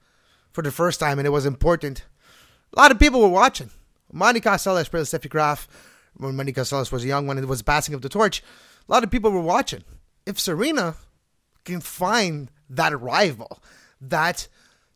for 0.51 0.63
the 0.63 0.71
first 0.71 0.99
time 0.99 1.19
and 1.19 1.27
it 1.27 1.31
was 1.31 1.45
important, 1.45 2.05
a 2.75 2.79
lot 2.79 2.91
of 2.91 2.97
people 2.97 3.21
were 3.21 3.29
watching. 3.29 3.69
Monica 4.11 4.49
Seles 4.49 4.89
played 4.89 5.03
Steffi 5.03 5.29
Graf 5.29 5.67
when 6.17 6.35
Monica 6.35 6.61
Seles 6.61 6.91
was 6.91 7.05
young, 7.05 7.27
when 7.27 7.37
it 7.37 7.47
was 7.47 7.61
passing 7.61 7.93
of 7.93 8.01
the 8.01 8.09
torch, 8.09 8.43
a 8.87 8.91
lot 8.91 9.03
of 9.03 9.11
people 9.11 9.31
were 9.31 9.41
watching. 9.41 9.83
If 10.25 10.39
Serena 10.39 10.95
can 11.63 11.81
find 11.81 12.51
that 12.69 12.99
rival, 12.99 13.61
that 13.99 14.47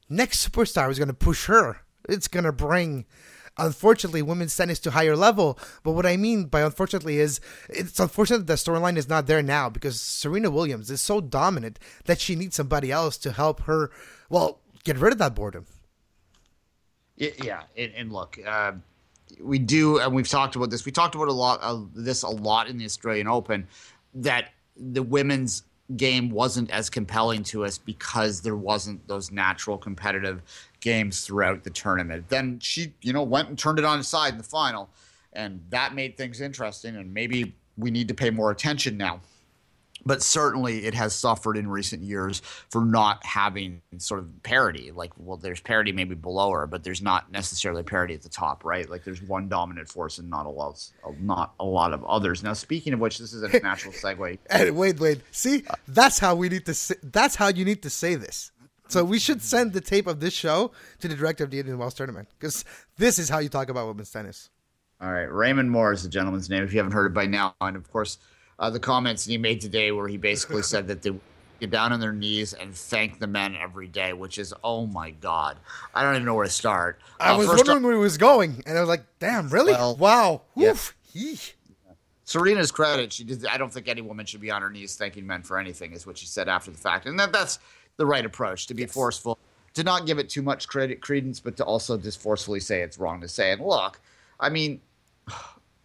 next 0.09 0.47
superstar 0.47 0.89
is 0.89 0.97
going 0.97 1.07
to 1.07 1.13
push 1.13 1.45
her, 1.45 1.81
it's 2.07 2.27
going 2.27 2.43
to 2.43 2.51
bring, 2.51 3.05
unfortunately, 3.57 4.21
women's 4.21 4.55
tennis 4.55 4.79
to 4.79 4.91
higher 4.91 5.15
level. 5.15 5.59
But 5.83 5.91
what 5.91 6.05
I 6.05 6.17
mean 6.17 6.45
by 6.45 6.61
unfortunately 6.61 7.19
is 7.19 7.39
it's 7.69 7.99
unfortunate 7.99 8.39
that 8.39 8.47
the 8.47 8.53
storyline 8.53 8.97
is 8.97 9.09
not 9.09 9.27
there 9.27 9.43
now 9.43 9.69
because 9.69 9.99
Serena 9.99 10.49
Williams 10.49 10.89
is 10.91 11.01
so 11.01 11.21
dominant 11.21 11.79
that 12.05 12.19
she 12.19 12.35
needs 12.35 12.55
somebody 12.55 12.91
else 12.91 13.17
to 13.19 13.31
help 13.31 13.61
her, 13.61 13.91
well, 14.29 14.61
get 14.83 14.97
rid 14.97 15.13
of 15.13 15.19
that 15.19 15.35
boredom. 15.35 15.65
Yeah, 17.17 17.63
and, 17.75 17.91
and 17.95 18.13
look, 18.13 18.37
uh, 18.45 18.73
we 19.39 19.59
do, 19.59 19.99
and 19.99 20.13
we've 20.13 20.27
talked 20.27 20.55
about 20.55 20.69
this. 20.69 20.85
We 20.85 20.91
talked 20.91 21.15
about 21.15 21.27
a 21.27 21.33
lot 21.33 21.61
of 21.61 21.93
this 21.93 22.23
a 22.23 22.29
lot 22.29 22.67
in 22.67 22.77
the 22.77 22.85
Australian 22.85 23.27
Open 23.27 23.67
that 24.13 24.51
the 24.75 25.03
women's 25.03 25.63
game 25.95 26.29
wasn't 26.29 26.69
as 26.71 26.89
compelling 26.89 27.43
to 27.43 27.63
us 27.63 27.77
because 27.77 28.41
there 28.41 28.57
wasn't 28.57 29.07
those 29.07 29.31
natural 29.31 29.77
competitive 29.77 30.41
games 30.81 31.21
throughout 31.21 31.63
the 31.63 31.69
tournament. 31.69 32.27
Then 32.29 32.59
she, 32.59 32.93
you 33.01 33.13
know, 33.13 33.23
went 33.23 33.49
and 33.49 33.57
turned 33.57 33.79
it 33.79 33.85
on 33.85 33.99
its 33.99 34.09
side 34.09 34.33
in 34.33 34.37
the 34.37 34.43
final, 34.43 34.89
and 35.33 35.63
that 35.69 35.93
made 35.93 36.17
things 36.17 36.41
interesting. 36.41 36.95
And 36.95 37.13
maybe 37.13 37.55
we 37.77 37.91
need 37.91 38.07
to 38.09 38.13
pay 38.13 38.29
more 38.29 38.51
attention 38.51 38.97
now 38.97 39.21
but 40.07 40.23
certainly 40.23 40.85
it 40.85 40.93
has 40.93 41.13
suffered 41.13 41.57
in 41.57 41.69
recent 41.69 42.01
years 42.01 42.41
for 42.69 42.85
not 42.85 43.23
having 43.25 43.81
sort 43.97 44.21
of 44.21 44.41
parity. 44.41 44.91
Like, 44.91 45.11
well, 45.17 45.35
there's 45.35 45.59
parity 45.59 45.91
maybe 45.91 46.15
below 46.15 46.51
her, 46.51 46.65
but 46.65 46.83
there's 46.83 47.01
not 47.01 47.29
necessarily 47.31 47.83
parity 47.83 48.13
at 48.13 48.21
the 48.21 48.29
top, 48.29 48.63
right? 48.63 48.89
Like, 48.89 49.03
there's 49.03 49.21
one 49.21 49.49
dominant 49.49 49.89
force 49.89 50.17
and 50.17 50.29
not 50.29 50.45
a 50.45 50.49
lot, 50.49 50.81
not 51.19 51.53
a 51.59 51.65
lot 51.65 51.93
of 51.93 52.05
others. 52.05 52.41
Now, 52.41 52.53
speaking 52.53 52.93
of 52.93 53.01
which, 53.01 53.17
this 53.17 53.33
is 53.33 53.43
a 53.43 53.59
natural 53.63 53.93
segue. 53.93 54.39
Hey, 54.49 54.71
wait, 54.71 54.99
wait. 54.99 55.21
See, 55.31 55.63
that's 55.87 56.19
how 56.19 56.35
we 56.35 56.47
need 56.47 56.65
to. 56.67 56.73
Say, 56.73 56.95
that's 57.03 57.35
how 57.35 57.49
you 57.49 57.65
need 57.65 57.83
to 57.83 57.89
say 57.89 58.15
this. 58.15 58.51
So 58.87 59.03
we 59.03 59.19
should 59.19 59.41
send 59.41 59.73
the 59.73 59.81
tape 59.81 60.07
of 60.07 60.21
this 60.21 60.33
show 60.33 60.71
to 60.99 61.09
the 61.09 61.15
director 61.15 61.43
of 61.43 61.51
the 61.51 61.59
Indian 61.59 61.77
Wells 61.77 61.93
tournament 61.93 62.29
because 62.39 62.63
this 62.97 63.19
is 63.19 63.27
how 63.27 63.39
you 63.39 63.49
talk 63.49 63.67
about 63.67 63.87
women's 63.87 64.11
tennis. 64.11 64.49
All 65.01 65.11
right, 65.11 65.23
Raymond 65.23 65.69
Moore 65.69 65.91
is 65.91 66.03
the 66.03 66.09
gentleman's 66.09 66.49
name. 66.49 66.63
If 66.63 66.71
you 66.71 66.79
haven't 66.79 66.93
heard 66.93 67.07
it 67.07 67.13
by 67.13 67.25
now, 67.25 67.53
and 67.59 67.75
of 67.75 67.91
course 67.91 68.17
uh, 68.59 68.69
the 68.69 68.79
comments 68.79 69.25
that 69.25 69.31
he 69.31 69.37
made 69.37 69.61
today 69.61 69.91
where 69.91 70.07
he 70.07 70.17
basically 70.17 70.61
said 70.61 70.87
that 70.87 71.01
they 71.01 71.11
get 71.59 71.69
down 71.71 71.91
on 71.91 71.99
their 71.99 72.13
knees 72.13 72.53
and 72.53 72.73
thank 72.73 73.19
the 73.19 73.27
men 73.27 73.55
every 73.55 73.87
day, 73.87 74.13
which 74.13 74.37
is 74.37 74.53
oh 74.63 74.85
my 74.87 75.11
god, 75.11 75.57
I 75.93 76.03
don't 76.03 76.15
even 76.15 76.25
know 76.25 76.35
where 76.35 76.45
to 76.45 76.51
start. 76.51 77.01
I 77.19 77.31
Uh, 77.31 77.37
was 77.37 77.47
first 77.47 77.59
wondering 77.67 77.83
where 77.83 77.93
he 77.93 77.99
was 77.99 78.17
going, 78.17 78.63
and 78.65 78.77
I 78.77 78.81
was 78.81 78.89
like, 78.89 79.03
"Damn, 79.19 79.49
really? 79.49 79.73
Well, 79.73 79.95
wow, 79.95 80.41
yeah. 80.55 80.71
Oof. 80.71 80.93
Serena's 82.25 82.71
credit, 82.71 83.13
she 83.13 83.23
did. 83.23 83.45
I 83.45 83.57
don't 83.57 83.71
think 83.71 83.87
any 83.87 84.01
woman 84.01 84.25
should 84.25 84.41
be 84.41 84.51
on 84.51 84.61
her 84.61 84.69
knees 84.69 84.95
thanking 84.95 85.25
men 85.25 85.43
for 85.43 85.57
anything, 85.57 85.93
is 85.93 86.05
what 86.05 86.17
she 86.17 86.25
said 86.25 86.49
after 86.49 86.71
the 86.71 86.77
fact, 86.77 87.05
and 87.05 87.17
that 87.19 87.31
that's 87.31 87.59
the 87.95 88.05
right 88.05 88.25
approach 88.25 88.67
to 88.67 88.73
be 88.73 88.85
forceful, 88.85 89.39
to 89.73 89.83
not 89.83 90.05
give 90.05 90.19
it 90.19 90.29
too 90.29 90.41
much 90.41 90.67
credit 90.67 91.01
credence, 91.01 91.39
but 91.39 91.55
to 91.57 91.63
also 91.63 91.97
just 91.97 92.19
forcefully 92.21 92.59
say 92.59 92.81
it's 92.81 92.97
wrong 92.97 93.21
to 93.21 93.27
say. 93.27 93.51
And 93.53 93.61
look, 93.61 93.99
I 94.39 94.49
mean, 94.49 94.81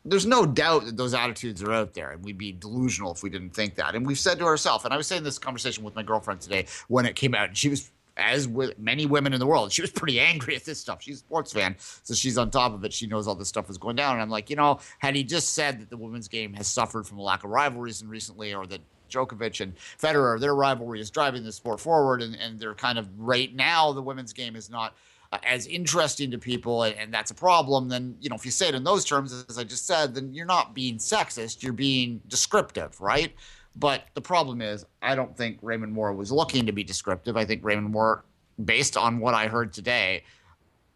there's 0.05 0.27
no 0.27 0.45
doubt 0.45 0.87
that 0.87 0.97
those 0.97 1.15
attitudes 1.15 1.63
are 1.63 1.73
out 1.73 1.95
there, 1.95 2.11
and 2.11 2.25
we'd 2.25 2.39
be 2.39 2.53
delusional 2.53 3.13
if 3.13 3.23
we 3.23 3.31
didn't 3.31 3.51
think 3.51 3.77
that. 3.77 3.95
And 3.95 4.07
we've 4.07 4.19
said 4.19 4.39
to 4.39 4.45
ourselves, 4.45 4.85
and 4.85 4.93
I 4.93 4.97
was 4.97 5.07
saying 5.07 5.23
this 5.23 5.39
conversation 5.39 5.85
with 5.85 5.95
my 5.95 6.03
girlfriend 6.03 6.41
today 6.41 6.67
when 6.89 7.07
it 7.07 7.15
came 7.15 7.35
out, 7.35 7.49
and 7.49 7.57
she 7.57 7.69
was, 7.69 7.91
as 8.17 8.49
with 8.49 8.79
many 8.79 9.07
women 9.07 9.33
in 9.33 9.39
the 9.39 9.47
world, 9.47 9.73
she 9.73 9.81
was 9.81 9.91
pretty 9.93 10.19
angry 10.19 10.57
at 10.57 10.65
this 10.65 10.81
stuff. 10.81 11.03
She's 11.03 11.17
a 11.17 11.19
sports 11.21 11.53
fan, 11.53 11.77
so 11.79 12.15
she's 12.15 12.37
on 12.37 12.51
top 12.51 12.75
of 12.75 12.85
it. 12.85 12.93
She 12.93 13.07
knows 13.07 13.29
all 13.29 13.37
this 13.37 13.49
stuff 13.49 13.71
is 13.71 13.79
going 13.79 13.97
down. 13.97 14.15
And 14.15 14.23
I'm 14.23 14.31
like, 14.31 14.51
you 14.51 14.57
know, 14.57 14.81
had 14.99 15.15
he 15.15 15.23
just 15.23 15.55
said 15.55 15.81
that 15.81 15.91
the 15.91 15.97
women's 15.97 16.29
game 16.29 16.53
has 16.55 16.67
suffered 16.67 17.07
from 17.07 17.19
a 17.19 17.23
lack 17.23 17.45
of 17.45 17.51
rivalries 17.51 18.03
in 18.03 18.09
recently, 18.09 18.55
or 18.55 18.67
that 18.67 18.81
Djokovic 19.09 19.61
and 19.61 19.75
Federer, 19.77 20.41
their 20.41 20.55
rivalry 20.55 21.01
is 21.01 21.11
driving 21.11 21.45
the 21.45 21.53
sport 21.53 21.81
forward, 21.81 22.23
and, 22.23 22.35
and 22.35 22.59
they're 22.59 22.75
kind 22.75 22.99
of 22.99 23.09
right 23.19 23.55
now 23.55 23.93
the 23.93 24.03
women's 24.03 24.33
game 24.33 24.57
is 24.57 24.69
not 24.69 24.97
as 25.45 25.67
interesting 25.67 26.31
to 26.31 26.39
people, 26.39 26.83
and, 26.83 26.97
and 26.97 27.15
that's 27.15 27.31
a 27.31 27.35
problem. 27.35 27.89
Then 27.89 28.17
you 28.21 28.29
know, 28.29 28.37
if 28.37 28.45
you 28.45 28.51
say 28.51 28.69
it 28.69 28.75
in 28.75 28.85
those 28.85 29.05
terms, 29.05 29.33
as 29.49 29.59
I 29.59 29.65
just 29.65 29.87
said, 29.87 30.15
then 30.15 30.35
you're 30.35 30.47
not 30.47 30.75
being 30.75 30.99
sexist, 30.99 31.63
you're 31.63 31.73
being 31.73 32.21
descriptive, 32.29 33.01
right? 33.01 33.35
But 33.77 34.05
the 34.15 34.21
problem 34.21 34.61
is, 34.61 34.85
I 35.01 35.15
don't 35.15 35.37
think 35.37 35.59
Raymond 35.63 35.93
Moore 35.93 36.13
was 36.13 36.31
looking 36.31 36.67
to 36.67 36.73
be 36.73 36.85
descriptive. 36.85 37.37
I 37.37 37.45
think 37.45 37.65
Raymond 37.65 37.91
Moore, 37.91 38.25
based 38.63 38.97
on 38.97 39.19
what 39.19 39.33
I 39.35 39.49
heard 39.49 39.73
today, 39.73 40.25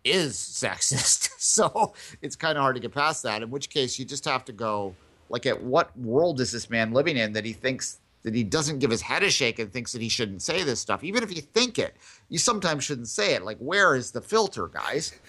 is 0.05 0.35
sexist. 0.35 1.31
So 1.47 1.95
it's 2.21 2.37
kind 2.37 2.59
of 2.59 2.63
hard 2.63 2.75
to 2.75 2.83
get 2.83 2.93
past 2.93 3.23
that. 3.23 3.41
In 3.41 3.51
which 3.51 3.71
case, 3.71 3.99
you 3.99 4.05
just 4.05 4.27
have 4.27 4.45
to 4.47 4.53
go 4.53 4.95
like, 5.31 5.47
at 5.47 5.63
what 5.63 5.97
world 5.97 6.41
is 6.41 6.53
this 6.53 6.69
man 6.69 6.93
living 6.93 7.17
in 7.17 7.33
that 7.33 7.45
he 7.45 7.53
thinks 7.53 7.99
that 8.27 8.35
he 8.35 8.43
doesn't 8.43 8.81
give 8.81 8.91
his 8.91 9.03
head 9.03 9.23
a 9.23 9.31
shake 9.31 9.61
and 9.61 9.73
thinks 9.73 9.93
that 9.93 10.03
he 10.03 10.09
shouldn't 10.09 10.43
say 10.43 10.65
this 10.65 10.81
stuff? 10.81 11.05
Even 11.05 11.23
if 11.23 11.33
you 11.33 11.41
think 11.41 11.79
it, 11.79 11.95
you 12.29 12.39
sometimes 12.39 12.83
shouldn't 12.83 13.07
say 13.07 13.35
it. 13.35 13.45
Like, 13.45 13.57
where 13.59 13.95
is 13.95 14.11
the 14.11 14.21
filter, 14.21 14.69
guys? 14.69 15.15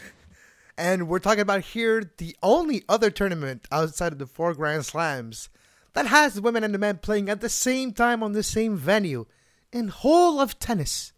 And 0.80 1.08
we're 1.08 1.18
talking 1.18 1.42
about 1.42 1.62
here 1.62 2.12
the 2.18 2.38
only 2.44 2.84
other 2.88 3.10
tournament 3.10 3.68
outside 3.72 4.12
of 4.14 4.20
the 4.20 4.28
four 4.28 4.54
Grand 4.54 4.86
Slams 4.86 5.50
that 5.94 6.06
has 6.06 6.40
women 6.40 6.64
and 6.64 6.72
the 6.72 6.78
men 6.78 7.00
playing 7.00 7.30
at 7.30 7.42
the 7.42 7.50
same 7.50 7.94
time 7.94 8.22
on 8.22 8.34
the 8.34 8.44
same 8.44 8.78
venue 8.78 9.26
in 9.74 9.88
whole 9.88 10.40
of 10.40 10.60
tennis. 10.60 11.14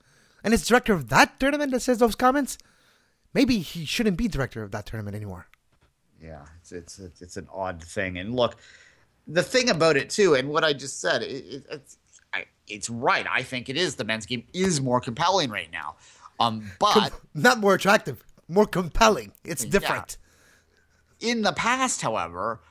And 0.45 0.53
it's 0.53 0.65
director 0.65 0.93
of 0.93 1.09
that 1.09 1.41
tournament 1.41 1.73
that 1.73 1.81
says 1.81 1.97
those 1.97 2.15
comments. 2.15 2.57
Maybe 3.33 3.59
he 3.59 3.83
shouldn't 3.83 4.15
be 4.15 4.29
director 4.29 4.63
of 4.63 4.71
that 4.71 4.85
tournament 4.85 5.17
anymore. 5.17 5.47
Yeah, 6.23 6.45
it's 6.61 6.71
it's 6.71 6.97
it's, 6.97 7.21
it's 7.21 7.35
an 7.35 7.49
odd 7.53 7.83
thing. 7.83 8.17
And 8.17 8.33
look, 8.33 8.55
the 9.29 9.43
thing 9.43 9.69
about 9.69 9.95
it 9.95 10.09
too, 10.09 10.33
and 10.33 10.49
what 10.49 10.63
I 10.63 10.73
just 10.73 10.99
said, 10.99 11.21
it, 11.21 11.45
it, 11.45 11.65
it's 11.71 11.97
I, 12.33 12.45
it's 12.67 12.89
right. 12.89 13.25
I 13.29 13.43
think 13.43 13.69
it 13.69 13.77
is 13.77 13.95
the 13.95 14.03
men's 14.03 14.25
game 14.25 14.43
is 14.53 14.81
more 14.81 14.99
compelling 14.99 15.49
right 15.49 15.71
now. 15.71 15.95
Um, 16.39 16.71
but 16.79 17.13
Not 17.33 17.59
more 17.59 17.75
attractive, 17.75 18.23
more 18.47 18.65
compelling. 18.65 19.33
It's 19.43 19.63
different. 19.65 20.17
in 21.19 21.41
the 21.41 21.51
past, 21.51 22.01
however, 22.01 22.61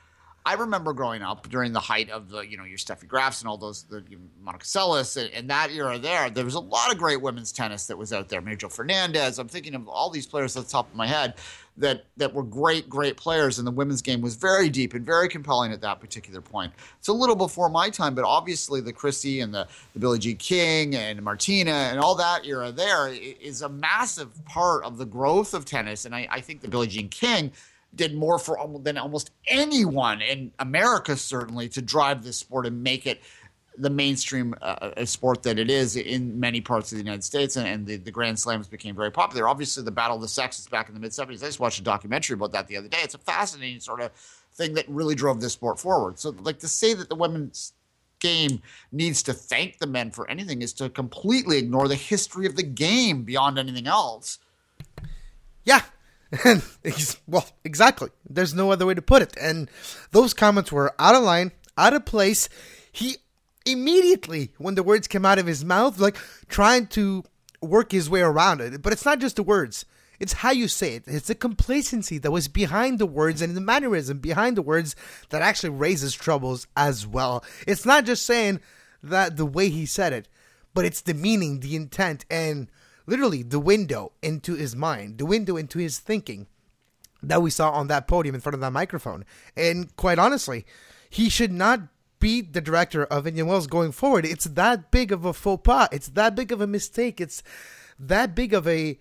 I 0.49 0.53
remember 0.53 0.93
growing 0.93 1.21
up 1.21 1.47
during 1.47 1.73
the 1.73 1.79
height 1.79 2.09
of 2.09 2.31
the, 2.31 2.39
you 2.39 2.57
know, 2.57 2.63
your 2.63 2.79
Steffi 2.79 3.07
Grafs 3.07 3.41
and 3.41 3.47
all 3.47 3.55
those, 3.55 3.83
the 3.83 4.03
Monica 4.41 4.65
Seles 4.65 5.15
and, 5.15 5.31
and 5.31 5.47
that 5.51 5.69
era 5.69 5.99
there, 5.99 6.27
there 6.31 6.43
was 6.43 6.55
a 6.55 6.59
lot 6.59 6.91
of 6.91 6.97
great 6.97 7.21
women's 7.21 7.51
tennis 7.51 7.85
that 7.85 7.95
was 7.95 8.11
out 8.11 8.29
there. 8.29 8.41
Mary 8.41 8.57
Joe 8.57 8.67
Fernandez. 8.67 9.37
I'm 9.37 9.47
thinking 9.47 9.75
of 9.75 9.87
all 9.87 10.09
these 10.09 10.25
players 10.25 10.57
at 10.57 10.65
the 10.65 10.71
top 10.71 10.89
of 10.89 10.95
my 10.95 11.05
head 11.05 11.35
that 11.77 12.05
that 12.17 12.33
were 12.33 12.41
great, 12.41 12.89
great 12.89 13.15
players, 13.15 13.59
and 13.59 13.67
the 13.67 13.71
women's 13.71 14.01
game 14.01 14.21
was 14.21 14.35
very 14.35 14.69
deep 14.69 14.95
and 14.95 15.05
very 15.05 15.29
compelling 15.29 15.71
at 15.71 15.81
that 15.81 15.99
particular 15.99 16.41
point. 16.41 16.73
It's 16.97 17.09
a 17.09 17.13
little 17.13 17.35
before 17.35 17.69
my 17.69 17.91
time, 17.91 18.15
but 18.15 18.25
obviously 18.25 18.81
the 18.81 18.91
Chrissy 18.91 19.41
and 19.41 19.53
the, 19.53 19.67
the 19.93 19.99
Billie 19.99 20.17
Jean 20.17 20.37
King 20.37 20.95
and 20.95 21.21
Martina 21.21 21.71
and 21.71 21.99
all 21.99 22.15
that 22.15 22.43
era 22.43 22.71
there 22.71 23.09
is 23.09 23.61
a 23.61 23.69
massive 23.69 24.43
part 24.45 24.83
of 24.83 24.97
the 24.97 25.05
growth 25.05 25.53
of 25.53 25.63
tennis. 25.63 26.05
And 26.05 26.15
I, 26.15 26.27
I 26.31 26.41
think 26.41 26.61
the 26.61 26.67
Billie 26.67 26.87
Jean 26.87 27.07
King 27.07 27.51
did 27.95 28.15
more 28.15 28.39
for 28.39 28.57
than 28.81 28.97
almost 28.97 29.31
anyone 29.47 30.21
in 30.21 30.51
America, 30.59 31.15
certainly, 31.15 31.69
to 31.69 31.81
drive 31.81 32.23
this 32.23 32.37
sport 32.37 32.65
and 32.65 32.83
make 32.83 33.07
it 33.07 33.21
the 33.77 33.89
mainstream 33.89 34.53
uh, 34.61 35.05
sport 35.05 35.41
that 35.43 35.57
it 35.57 35.69
is 35.69 35.95
in 35.95 36.39
many 36.39 36.59
parts 36.59 36.91
of 36.91 36.97
the 36.97 37.03
United 37.03 37.23
States, 37.23 37.55
and, 37.55 37.67
and 37.67 37.85
the, 37.85 37.95
the 37.95 38.11
Grand 38.11 38.37
Slams 38.37 38.67
became 38.67 38.95
very 38.95 39.11
popular. 39.11 39.47
Obviously, 39.47 39.83
the 39.83 39.91
Battle 39.91 40.17
of 40.17 40.21
the 40.21 40.27
Sexes 40.27 40.67
back 40.67 40.89
in 40.89 40.93
the 40.93 40.99
mid 40.99 41.11
70s, 41.11 41.41
I 41.41 41.47
just 41.47 41.59
watched 41.59 41.79
a 41.79 41.83
documentary 41.83 42.33
about 42.33 42.51
that 42.51 42.67
the 42.67 42.77
other 42.77 42.89
day. 42.89 42.99
It's 43.01 43.15
a 43.15 43.19
fascinating 43.19 43.79
sort 43.79 44.01
of 44.01 44.11
thing 44.53 44.73
that 44.73 44.85
really 44.89 45.15
drove 45.15 45.39
this 45.39 45.53
sport 45.53 45.79
forward. 45.79 46.19
So, 46.19 46.35
like 46.41 46.59
to 46.59 46.67
say 46.67 46.93
that 46.93 47.07
the 47.07 47.15
women's 47.15 47.73
game 48.19 48.61
needs 48.91 49.23
to 49.23 49.33
thank 49.33 49.77
the 49.77 49.87
men 49.87 50.11
for 50.11 50.29
anything 50.29 50.61
is 50.61 50.73
to 50.73 50.89
completely 50.89 51.57
ignore 51.57 51.87
the 51.87 51.95
history 51.95 52.45
of 52.45 52.55
the 52.55 52.63
game 52.63 53.23
beyond 53.23 53.57
anything 53.57 53.87
else. 53.87 54.39
Yeah. 55.63 55.81
And 56.43 56.63
he's 56.83 57.17
well, 57.27 57.47
exactly. 57.63 58.09
There's 58.29 58.53
no 58.53 58.71
other 58.71 58.85
way 58.85 58.93
to 58.93 59.01
put 59.01 59.21
it. 59.21 59.35
And 59.39 59.69
those 60.11 60.33
comments 60.33 60.71
were 60.71 60.93
out 60.99 61.15
of 61.15 61.23
line, 61.23 61.51
out 61.77 61.93
of 61.93 62.05
place. 62.05 62.49
He 62.91 63.17
immediately, 63.65 64.51
when 64.57 64.75
the 64.75 64.83
words 64.83 65.07
came 65.07 65.25
out 65.25 65.39
of 65.39 65.47
his 65.47 65.65
mouth, 65.65 65.99
like 65.99 66.17
trying 66.47 66.87
to 66.87 67.23
work 67.61 67.91
his 67.91 68.09
way 68.09 68.21
around 68.21 68.61
it. 68.61 68.81
But 68.81 68.93
it's 68.93 69.05
not 69.05 69.19
just 69.19 69.37
the 69.37 69.43
words. 69.43 69.85
It's 70.19 70.33
how 70.33 70.51
you 70.51 70.67
say 70.67 70.95
it. 70.95 71.03
It's 71.07 71.27
the 71.27 71.35
complacency 71.35 72.17
that 72.19 72.31
was 72.31 72.47
behind 72.47 72.99
the 72.99 73.05
words 73.05 73.41
and 73.41 73.55
the 73.55 73.61
mannerism 73.61 74.19
behind 74.19 74.57
the 74.57 74.61
words 74.61 74.95
that 75.29 75.41
actually 75.41 75.69
raises 75.69 76.13
troubles 76.13 76.67
as 76.75 77.07
well. 77.07 77.43
It's 77.65 77.85
not 77.85 78.05
just 78.05 78.25
saying 78.25 78.59
that 79.01 79.37
the 79.37 79.45
way 79.45 79.69
he 79.69 79.85
said 79.85 80.11
it, 80.11 80.27
but 80.73 80.83
it's 80.83 81.01
the 81.01 81.13
meaning, 81.13 81.61
the 81.61 81.75
intent, 81.75 82.25
and 82.29 82.69
literally 83.09 83.43
the 83.43 83.59
window 83.59 84.11
into 84.21 84.55
his 84.55 84.75
mind, 84.75 85.17
the 85.17 85.25
window 85.25 85.57
into 85.57 85.79
his 85.79 85.99
thinking 85.99 86.47
that 87.21 87.41
we 87.41 87.49
saw 87.49 87.71
on 87.71 87.87
that 87.87 88.07
podium 88.07 88.35
in 88.35 88.41
front 88.41 88.53
of 88.53 88.61
that 88.61 88.71
microphone. 88.71 89.25
And 89.57 89.95
quite 89.97 90.19
honestly, 90.19 90.65
he 91.09 91.29
should 91.29 91.51
not 91.51 91.81
be 92.19 92.41
the 92.41 92.61
director 92.61 93.03
of 93.05 93.27
Indian 93.27 93.47
Wells 93.47 93.67
going 93.67 93.91
forward. 93.91 94.25
It's 94.25 94.45
that 94.45 94.91
big 94.91 95.11
of 95.11 95.25
a 95.25 95.33
faux 95.33 95.61
pas. 95.63 95.89
It's 95.91 96.09
that 96.09 96.35
big 96.35 96.51
of 96.51 96.61
a 96.61 96.67
mistake. 96.67 97.19
It's 97.19 97.43
that 97.99 98.35
big 98.35 98.53
of 98.53 98.67
a 98.67 98.97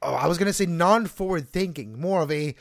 oh, 0.00 0.14
I 0.14 0.26
was 0.26 0.38
gonna 0.38 0.52
say 0.52 0.66
non-forward 0.66 1.48
thinking, 1.48 2.00
more 2.00 2.22
of 2.22 2.30
a 2.30 2.54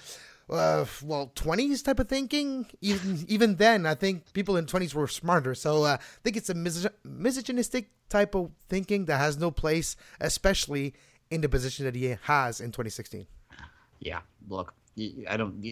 uh, 0.51 0.85
well, 1.03 1.31
twenties 1.35 1.81
type 1.81 1.99
of 1.99 2.07
thinking. 2.07 2.67
Even 2.81 3.25
even 3.27 3.55
then, 3.55 3.85
I 3.85 3.95
think 3.95 4.33
people 4.33 4.57
in 4.57 4.65
twenties 4.65 4.93
were 4.93 5.07
smarter. 5.07 5.55
So 5.55 5.83
uh, 5.83 5.97
I 5.99 6.05
think 6.23 6.37
it's 6.37 6.49
a 6.49 6.53
mis- 6.53 6.87
misogynistic 7.03 7.89
type 8.09 8.35
of 8.35 8.51
thinking 8.67 9.05
that 9.05 9.17
has 9.17 9.37
no 9.37 9.51
place, 9.51 9.95
especially 10.19 10.93
in 11.29 11.41
the 11.41 11.49
position 11.49 11.85
that 11.85 11.95
he 11.95 12.17
has 12.23 12.59
in 12.59 12.67
2016. 12.71 13.25
Yeah, 13.99 14.19
look, 14.49 14.73
I 15.29 15.37
don't. 15.37 15.63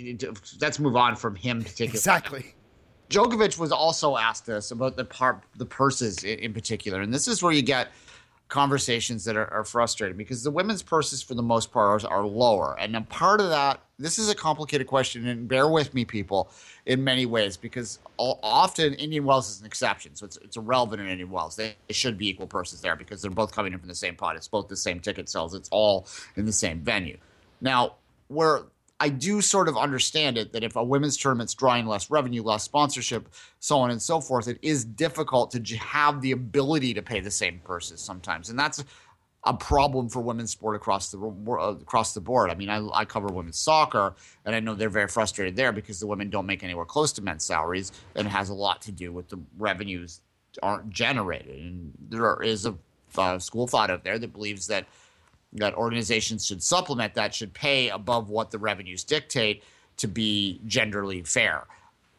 Let's 0.62 0.80
move 0.80 0.96
on 0.96 1.16
from 1.16 1.36
him 1.36 1.62
particularly. 1.62 1.96
Exactly. 1.96 2.56
Djokovic 3.10 3.58
was 3.58 3.72
also 3.72 4.18
asked 4.18 4.46
this 4.46 4.72
about 4.72 4.96
the 4.96 5.04
part, 5.04 5.44
the 5.58 5.66
purses 5.66 6.24
in, 6.24 6.40
in 6.40 6.54
particular, 6.54 7.02
and 7.02 7.14
this 7.14 7.28
is 7.28 7.42
where 7.42 7.52
you 7.52 7.64
get 7.64 7.92
conversations 8.50 9.24
that 9.26 9.38
are, 9.38 9.52
are, 9.54 9.64
frustrating 9.64 10.18
because 10.18 10.44
the 10.44 10.50
women's 10.50 10.82
purses, 10.82 11.22
for 11.22 11.36
the 11.36 11.42
most 11.42 11.72
part, 11.72 12.04
are, 12.04 12.10
are 12.10 12.26
lower. 12.26 12.76
And 12.80 12.96
a 12.96 13.02
part 13.02 13.40
of 13.40 13.50
that, 13.50 13.80
this 14.00 14.18
is 14.18 14.28
a 14.28 14.36
complicated 14.36 14.88
question, 14.88 15.28
and 15.28 15.48
bear 15.48 15.68
with 15.68 15.94
me, 15.94 16.04
people, 16.04 16.50
in 16.88 17.04
many 17.04 17.28
ways, 17.28 17.58
because 17.58 18.00
often 18.18 18.96
Indian 18.96 19.24
Wells 19.24 19.50
is 19.50 19.60
an 19.60 19.68
exception. 19.68 20.16
So 20.16 20.26
it's, 20.26 20.38
it's 20.38 20.58
irrelevant 20.58 21.02
in 21.02 21.08
Indian 21.08 21.30
Wells. 21.30 21.56
They, 21.56 21.76
they, 21.88 21.94
should 21.94 22.18
be 22.18 22.28
equal 22.28 22.48
purses 22.48 22.82
there 22.82 22.96
because 22.96 23.22
they're 23.22 23.30
both 23.30 23.52
coming 23.52 23.72
in 23.72 23.80
from 23.80 23.88
the 23.88 23.96
same 23.96 24.16
pot. 24.16 24.36
It's 24.36 24.48
both 24.48 24.68
the 24.68 24.78
same 24.78 25.00
ticket 25.00 25.30
sales, 25.30 25.54
it's 25.54 25.70
all 25.70 26.08
in 26.36 26.46
the 26.46 26.52
same 26.52 26.80
venue. 26.80 27.18
Now, 27.62 27.98
where 28.30 28.64
I 29.00 29.10
do 29.10 29.42
sort 29.42 29.70
of 29.70 29.78
understand 29.78 30.38
it 30.38 30.52
that 30.54 30.64
if 30.64 30.76
a 30.76 30.84
women's 30.84 31.16
tournament's 31.16 31.54
drawing 31.54 31.86
less 31.86 32.12
revenue, 32.12 32.44
less 32.44 32.64
sponsorship, 32.64 33.30
so 33.60 33.80
on 33.80 33.92
and 33.92 34.02
so 34.02 34.20
forth, 34.20 34.48
it 34.48 34.60
is 34.62 34.84
difficult 34.84 35.52
to 35.52 35.78
have 35.78 36.22
the 36.22 36.32
ability 36.32 36.94
to 36.94 37.02
pay 37.02 37.20
the 37.20 37.32
same 37.32 37.62
purses 37.64 38.02
sometimes, 38.02 38.50
and 38.50 38.60
that's 38.60 38.84
a 39.46 39.54
problem 39.54 40.10
for 40.10 40.20
women's 40.20 40.52
sport 40.52 40.76
across 40.76 41.12
the 41.12 41.18
uh, 41.18 41.76
across 41.82 42.14
the 42.14 42.20
board. 42.20 42.50
I 42.50 42.56
mean, 42.56 42.70
I, 42.70 42.86
I 42.94 43.06
cover 43.06 43.28
women's 43.28 43.60
soccer, 43.60 44.14
and 44.46 44.54
I 44.54 44.60
know 44.60 44.76
they're 44.76 44.90
very 44.90 45.08
frustrated 45.08 45.56
there 45.56 45.72
because 45.72 46.00
the 46.00 46.08
women 46.08 46.30
don't 46.30 46.46
make 46.46 46.64
anywhere 46.64 46.86
close 46.86 47.14
to 47.14 47.22
men's 47.22 47.46
salaries, 47.46 47.92
and 48.16 48.28
it 48.28 48.32
has 48.32 48.50
a 48.50 48.54
lot 48.54 48.82
to 48.84 48.92
do 48.92 49.14
with 49.14 49.30
the 49.30 49.40
revenues 49.58 50.22
aren't 50.62 50.90
generated. 50.90 51.60
And 51.60 51.94
there 52.10 52.42
is 52.42 52.66
a, 52.66 52.76
a 53.18 53.40
school 53.40 53.68
thought 53.68 53.90
out 53.90 54.04
there 54.04 54.20
that 54.20 54.34
believes 54.34 54.68
that 54.68 54.86
that 55.54 55.74
organizations 55.74 56.46
should 56.46 56.62
supplement 56.62 57.14
that, 57.16 57.34
should 57.34 57.54
pay 57.54 57.90
above 57.90 58.30
what 58.30 58.52
the 58.52 58.58
revenues 58.58 59.04
dictate 59.04 59.64
to 59.98 60.08
be 60.08 60.62
genderly 60.68 61.28
fair. 61.28 61.66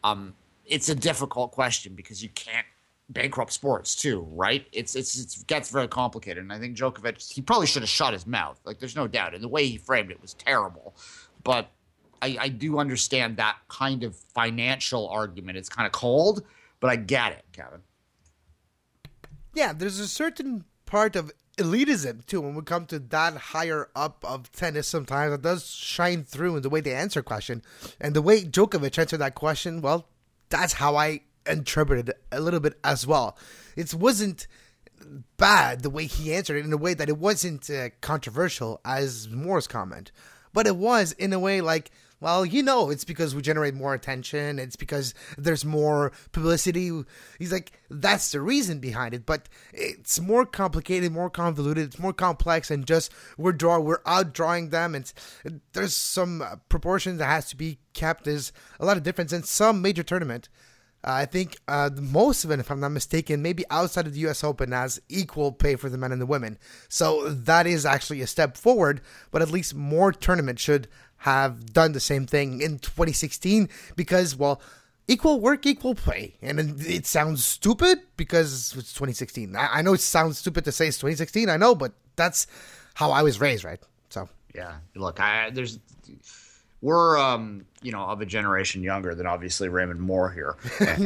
Um, 0.03 0.33
it's 0.65 0.89
a 0.89 0.95
difficult 0.95 1.51
question 1.51 1.93
because 1.95 2.21
you 2.21 2.29
can't 2.29 2.65
bankrupt 3.09 3.51
sports 3.51 3.95
too, 3.95 4.27
right? 4.31 4.65
It's, 4.71 4.95
it's 4.95 5.17
it 5.17 5.47
gets 5.47 5.69
very 5.69 5.87
complicated, 5.87 6.43
and 6.43 6.53
I 6.53 6.59
think 6.59 6.77
Djokovic 6.77 7.31
he 7.31 7.41
probably 7.41 7.67
should 7.67 7.81
have 7.81 7.89
shut 7.89 8.13
his 8.13 8.25
mouth. 8.25 8.59
Like 8.65 8.79
there's 8.79 8.95
no 8.95 9.07
doubt, 9.07 9.33
and 9.33 9.43
the 9.43 9.47
way 9.49 9.67
he 9.67 9.77
framed 9.77 10.11
it 10.11 10.21
was 10.21 10.33
terrible. 10.33 10.95
But 11.43 11.71
I, 12.21 12.37
I 12.39 12.49
do 12.49 12.77
understand 12.77 13.37
that 13.37 13.57
kind 13.67 14.03
of 14.03 14.15
financial 14.15 15.09
argument. 15.09 15.57
It's 15.57 15.69
kind 15.69 15.85
of 15.85 15.91
cold, 15.91 16.43
but 16.79 16.89
I 16.89 16.95
get 16.95 17.33
it, 17.33 17.45
Kevin. 17.51 17.81
Yeah, 19.53 19.73
there's 19.73 19.99
a 19.99 20.07
certain 20.07 20.63
part 20.85 21.15
of 21.15 21.31
elitism 21.61 22.25
too 22.25 22.41
when 22.41 22.55
we 22.55 22.61
come 22.61 22.85
to 22.87 22.99
that 22.99 23.35
higher 23.35 23.89
up 23.95 24.23
of 24.27 24.51
tennis 24.51 24.87
sometimes 24.87 25.33
it 25.33 25.41
does 25.41 25.69
shine 25.69 26.23
through 26.23 26.55
in 26.57 26.61
the 26.61 26.69
way 26.69 26.81
they 26.81 26.93
answer 26.93 27.21
question. 27.21 27.61
And 27.99 28.15
the 28.15 28.21
way 28.21 28.43
Djokovic 28.43 28.97
answered 28.97 29.17
that 29.17 29.35
question 29.35 29.81
well 29.81 30.07
that's 30.49 30.73
how 30.73 30.95
I 30.95 31.21
interpreted 31.47 32.09
it 32.09 32.21
a 32.31 32.39
little 32.39 32.59
bit 32.59 32.77
as 32.83 33.07
well. 33.07 33.37
It 33.75 33.93
wasn't 33.93 34.47
bad 35.37 35.81
the 35.81 35.89
way 35.89 36.05
he 36.05 36.33
answered 36.33 36.57
it 36.57 36.65
in 36.65 36.73
a 36.73 36.77
way 36.77 36.93
that 36.93 37.09
it 37.09 37.17
wasn't 37.17 37.69
uh, 37.69 37.89
controversial 38.01 38.79
as 38.85 39.29
Moore's 39.29 39.67
comment 39.67 40.11
but 40.53 40.67
it 40.67 40.75
was 40.75 41.11
in 41.13 41.33
a 41.33 41.39
way 41.39 41.61
like 41.61 41.91
well, 42.21 42.45
you 42.45 42.61
know, 42.61 42.91
it's 42.91 43.03
because 43.03 43.33
we 43.33 43.41
generate 43.41 43.73
more 43.73 43.95
attention. 43.95 44.59
It's 44.59 44.75
because 44.75 45.15
there's 45.37 45.65
more 45.65 46.11
publicity. 46.31 46.91
He's 47.39 47.51
like, 47.51 47.73
that's 47.89 48.31
the 48.31 48.39
reason 48.39 48.79
behind 48.79 49.15
it. 49.15 49.25
But 49.25 49.49
it's 49.73 50.19
more 50.19 50.45
complicated, 50.45 51.11
more 51.11 51.31
convoluted. 51.31 51.85
It's 51.85 51.99
more 51.99 52.13
complex, 52.13 52.69
and 52.69 52.85
just 52.85 53.11
we're 53.37 53.53
draw, 53.53 53.79
we're 53.79 54.03
outdrawing 54.03 54.69
them. 54.69 54.93
And 54.93 55.11
there's 55.73 55.95
some 55.95 56.43
proportion 56.69 57.17
that 57.17 57.25
has 57.25 57.49
to 57.49 57.57
be 57.57 57.79
kept. 57.93 58.25
There's 58.25 58.53
a 58.79 58.85
lot 58.85 58.97
of 58.97 59.03
difference 59.03 59.33
in 59.33 59.41
some 59.43 59.81
major 59.81 60.03
tournament. 60.03 60.47
Uh, 61.03 61.13
I 61.13 61.25
think 61.25 61.57
uh, 61.67 61.89
most 61.99 62.45
of 62.45 62.51
it, 62.51 62.59
if 62.59 62.69
I'm 62.69 62.79
not 62.79 62.89
mistaken, 62.89 63.41
maybe 63.41 63.63
outside 63.71 64.05
of 64.05 64.13
the 64.13 64.19
U.S. 64.21 64.43
Open, 64.43 64.71
has 64.71 65.01
equal 65.09 65.51
pay 65.51 65.75
for 65.75 65.89
the 65.89 65.97
men 65.97 66.11
and 66.11 66.21
the 66.21 66.27
women. 66.27 66.59
So 66.89 67.27
that 67.29 67.65
is 67.65 67.85
actually 67.85 68.21
a 68.21 68.27
step 68.27 68.55
forward. 68.55 69.01
But 69.31 69.41
at 69.41 69.49
least 69.49 69.73
more 69.73 70.13
tournaments 70.13 70.61
should 70.61 70.87
have 71.21 71.71
done 71.71 71.91
the 71.91 71.99
same 71.99 72.25
thing 72.25 72.61
in 72.61 72.79
2016 72.79 73.69
because, 73.95 74.35
well, 74.35 74.59
equal 75.07 75.39
work, 75.39 75.67
equal 75.67 75.93
pay. 75.93 76.33
And 76.41 76.81
it 76.81 77.05
sounds 77.05 77.45
stupid 77.45 77.99
because 78.17 78.75
it's 78.75 78.91
2016. 78.93 79.55
I, 79.55 79.83
know 79.83 79.93
it 79.93 80.01
sounds 80.01 80.39
stupid 80.39 80.65
to 80.65 80.71
say 80.71 80.87
it's 80.87 80.97
2016, 80.97 81.47
I 81.47 81.57
know, 81.57 81.75
but 81.75 81.93
that's 82.15 82.47
how 82.95 83.11
I 83.11 83.21
was 83.21 83.39
raised, 83.39 83.63
right? 83.63 83.79
So, 84.09 84.29
yeah, 84.55 84.77
look, 84.95 85.19
I, 85.19 85.51
there's 85.51 85.77
we're 86.81 87.17
um, 87.17 87.65
you 87.81 87.91
know 87.91 88.01
of 88.01 88.21
a 88.21 88.25
generation 88.25 88.83
younger 88.83 89.13
than 89.15 89.27
obviously 89.27 89.69
Raymond 89.69 89.99
Moore 89.99 90.31
here. 90.31 90.55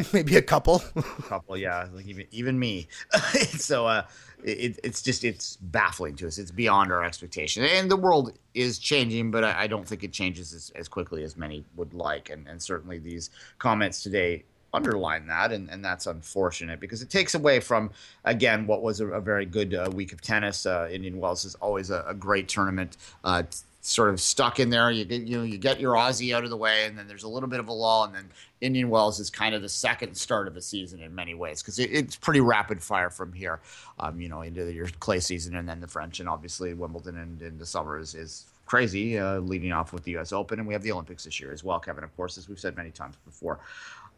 Maybe 0.14 0.38
a 0.38 0.42
couple. 0.42 0.82
a 0.96 1.02
couple, 1.02 1.58
yeah, 1.58 1.88
like 1.94 2.08
even 2.08 2.26
even 2.32 2.58
me. 2.60 2.88
so 3.58 3.86
uh, 3.86 4.04
it, 4.44 4.80
it's 4.84 5.02
just 5.02 5.24
it's 5.24 5.58
baffling 5.58 6.16
to 6.18 6.28
us. 6.28 6.38
It's 6.38 6.52
beyond 6.52 6.92
our 6.92 7.04
expectation, 7.04 7.64
and 7.64 7.90
the 7.90 7.98
world 7.98 8.38
is 8.54 8.80
changing, 8.80 9.32
but 9.32 9.44
I, 9.44 9.64
I 9.64 9.68
don't 9.68 9.88
think 9.88 10.04
it 10.04 10.14
changes 10.14 10.54
as, 10.54 10.72
as, 10.76 10.88
quickly 10.88 11.24
as 11.24 11.36
many 11.36 11.66
would 11.76 11.94
like. 11.94 12.30
And, 12.30 12.48
and 12.48 12.62
certainly 12.62 13.00
these 13.00 13.30
comments 13.58 14.02
today 14.02 14.44
underline 14.74 15.28
that, 15.28 15.52
and, 15.52 15.70
and 15.70 15.84
that's 15.84 16.06
unfortunate 16.06 16.80
because 16.80 17.02
it 17.02 17.10
takes 17.10 17.34
away 17.36 17.60
from 17.60 17.92
again 18.24 18.68
what 18.68 18.82
was 18.82 19.00
a, 19.00 19.08
a 19.08 19.22
very 19.22 19.46
good 19.46 19.74
uh, 19.74 19.90
week 19.94 20.14
of 20.14 20.22
tennis. 20.22 20.66
Uh, 20.66 20.88
Indian 20.92 21.20
Wells 21.20 21.44
is 21.44 21.56
always 21.56 21.90
a, 21.90 22.04
a 22.08 22.14
great 22.14 22.48
tournament. 22.48 22.98
Uh, 23.24 23.44
sort 23.86 24.10
of 24.10 24.20
stuck 24.20 24.60
in 24.60 24.70
there. 24.70 24.90
You 24.92 25.06
get 25.06 25.22
you 25.22 25.38
know 25.38 25.44
you 25.44 25.58
get 25.58 25.80
your 25.80 25.94
Aussie 25.94 26.36
out 26.36 26.44
of 26.44 26.50
the 26.50 26.58
way, 26.58 26.86
and 26.86 26.98
then 26.98 27.08
there's 27.08 27.24
a 27.24 27.28
little 27.28 27.48
bit 27.48 27.60
of 27.60 27.68
a 27.68 27.72
lull, 27.72 28.06
and 28.06 28.16
then 28.16 28.30
Indian 28.62 28.90
Wells 28.90 29.20
is 29.20 29.30
kind 29.30 29.54
of 29.54 29.62
the 29.62 29.70
second 29.70 30.16
start 30.16 30.48
of 30.48 30.54
the 30.54 30.62
season 30.62 31.02
in 31.02 31.14
many 31.14 31.36
ways 31.36 31.62
because 31.62 31.78
it, 31.78 31.92
it's 31.92 32.16
pretty 32.16 32.42
rapid 32.42 32.82
fire 32.82 33.10
from 33.10 33.32
here, 33.32 33.62
um, 34.00 34.20
you 34.20 34.28
know, 34.28 34.42
into 34.42 34.72
your 34.72 34.88
clay 35.00 35.20
season, 35.20 35.56
and 35.56 35.70
then 35.70 35.80
the 35.80 35.88
French, 35.88 36.20
and 36.20 36.28
obviously 36.28 36.74
Wimbledon 36.74 37.18
and 37.18 37.42
in 37.42 37.58
the 37.58 37.66
summer 37.66 38.00
is, 38.00 38.16
is 38.16 38.46
crazy, 38.66 39.20
uh, 39.20 39.40
leading 39.40 39.72
off 39.72 39.94
with 39.94 40.04
the 40.04 40.12
U.S. 40.12 40.32
Open, 40.32 40.60
and 40.60 40.68
we 40.68 40.74
have 40.74 40.84
the 40.84 40.92
Olympics 40.92 41.26
this 41.26 41.40
year 41.40 41.52
as 41.52 41.64
well, 41.64 41.80
Kevin. 41.80 42.04
Of 42.04 42.16
course, 42.18 42.38
as 42.38 42.50
we've 42.50 42.60
said 42.60 42.76
many 42.76 42.92
times 42.92 43.16
before. 43.26 43.60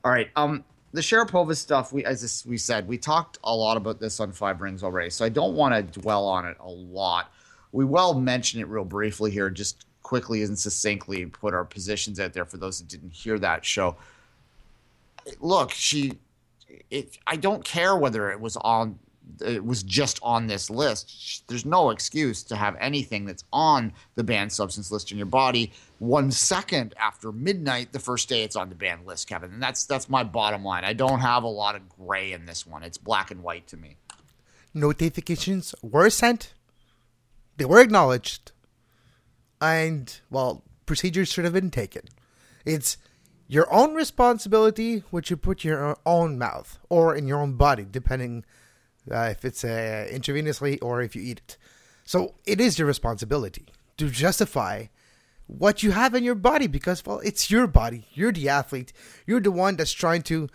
All 0.05 0.11
right. 0.11 0.29
Um, 0.35 0.63
the 0.93 1.01
Sharapova 1.01 1.55
stuff, 1.57 1.91
we 1.91 2.05
as 2.05 2.45
we 2.47 2.57
said, 2.57 2.87
we 2.87 2.97
talked 2.97 3.37
a 3.43 3.53
lot 3.53 3.75
about 3.75 3.99
this 3.99 4.21
on 4.21 4.31
Five 4.31 4.61
Rings 4.61 4.83
already, 4.83 5.09
so 5.09 5.25
I 5.25 5.29
don't 5.29 5.55
want 5.55 5.75
to 5.75 5.99
dwell 5.99 6.25
on 6.25 6.45
it 6.45 6.55
a 6.61 6.69
lot 6.69 7.33
we 7.71 7.85
will 7.85 8.13
mention 8.13 8.59
it 8.59 8.67
real 8.67 8.85
briefly 8.85 9.31
here, 9.31 9.49
just 9.49 9.85
quickly 10.03 10.41
and 10.43 10.57
succinctly 10.57 11.25
put 11.25 11.53
our 11.53 11.65
positions 11.65 12.19
out 12.19 12.33
there 12.33 12.45
for 12.45 12.57
those 12.57 12.79
that 12.79 12.87
didn't 12.87 13.13
hear 13.13 13.37
that 13.39 13.65
show. 13.65 13.95
Look, 15.41 15.71
she 15.71 16.17
it 16.89 17.17
I 17.27 17.35
don't 17.35 17.63
care 17.63 17.95
whether 17.95 18.31
it 18.31 18.39
was 18.39 18.57
on 18.57 18.99
it 19.41 19.65
was 19.65 19.83
just 19.83 20.19
on 20.23 20.47
this 20.47 20.69
list. 20.69 21.43
There's 21.47 21.65
no 21.65 21.89
excuse 21.89 22.43
to 22.43 22.55
have 22.55 22.77
anything 22.79 23.25
that's 23.25 23.43
on 23.51 23.91
the 24.15 24.23
banned 24.23 24.53
substance 24.53 24.91
list 24.91 25.11
in 25.11 25.17
your 25.17 25.27
body 25.27 25.73
one 25.99 26.31
second 26.31 26.93
after 26.97 27.31
midnight 27.31 27.91
the 27.91 27.99
first 27.99 28.29
day 28.29 28.43
it's 28.43 28.55
on 28.55 28.69
the 28.69 28.75
banned 28.75 29.05
list, 29.05 29.27
Kevin. 29.27 29.51
And 29.51 29.61
that's 29.61 29.85
that's 29.85 30.09
my 30.09 30.23
bottom 30.23 30.63
line. 30.63 30.83
I 30.83 30.93
don't 30.93 31.19
have 31.19 31.43
a 31.43 31.47
lot 31.47 31.75
of 31.75 31.81
gray 31.89 32.31
in 32.31 32.45
this 32.45 32.65
one. 32.65 32.83
It's 32.83 32.97
black 32.97 33.31
and 33.31 33.43
white 33.43 33.67
to 33.67 33.77
me. 33.77 33.97
Notifications 34.73 35.73
were 35.81 36.09
sent. 36.09 36.53
They 37.57 37.65
were 37.65 37.81
acknowledged. 37.81 38.51
And 39.59 40.19
well, 40.29 40.63
procedures 40.85 41.29
should 41.29 41.43
have 41.45 41.53
been 41.53 41.71
taken. 41.71 42.03
It's 42.65 42.97
your 43.47 43.71
own 43.73 43.95
responsibility 43.95 45.03
what 45.09 45.29
you 45.29 45.37
put 45.37 45.63
in 45.63 45.69
your 45.69 45.97
own 46.05 46.37
mouth 46.37 46.79
or 46.89 47.15
in 47.15 47.27
your 47.27 47.39
own 47.39 47.53
body, 47.53 47.85
depending 47.89 48.45
uh, 49.11 49.29
if 49.31 49.45
it's 49.45 49.63
uh, 49.63 50.07
intravenously 50.11 50.77
or 50.81 51.01
if 51.01 51.15
you 51.15 51.21
eat 51.21 51.39
it. 51.39 51.57
So 52.03 52.35
it 52.45 52.61
is 52.61 52.77
your 52.77 52.87
responsibility 52.87 53.65
to 53.97 54.09
justify 54.09 54.85
what 55.47 55.81
you 55.81 55.91
have 55.91 56.13
in 56.13 56.23
your 56.23 56.35
body 56.35 56.67
because, 56.67 57.05
well, 57.05 57.19
it's 57.19 57.49
your 57.49 57.67
body. 57.67 58.05
You're 58.13 58.33
the 58.33 58.49
athlete. 58.49 58.93
You're 59.25 59.39
the 59.39 59.51
one 59.51 59.77
that's 59.77 59.93
trying 59.93 60.23
to 60.23 60.49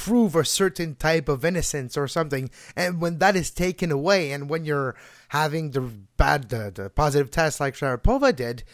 prove 0.00 0.34
a 0.34 0.46
certain 0.46 0.94
type 0.94 1.28
of 1.28 1.44
innocence 1.44 1.94
or 1.94 2.08
something. 2.08 2.48
And 2.74 3.02
when 3.02 3.18
that 3.18 3.36
is 3.36 3.50
taken 3.50 3.92
away, 3.92 4.32
and 4.32 4.48
when 4.48 4.64
you're 4.64 4.96
having 5.28 5.72
the 5.72 5.82
bad, 6.16 6.48
the, 6.48 6.72
the 6.74 6.88
positive 6.88 7.30
test 7.30 7.60
like 7.60 7.74
Sharapova 7.74 8.34
did, 8.34 8.64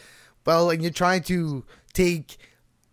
well, 0.45 0.71
and 0.71 0.83
you're 0.83 0.93
trying 0.93 1.25
to 1.25 1.65
take 1.93 2.39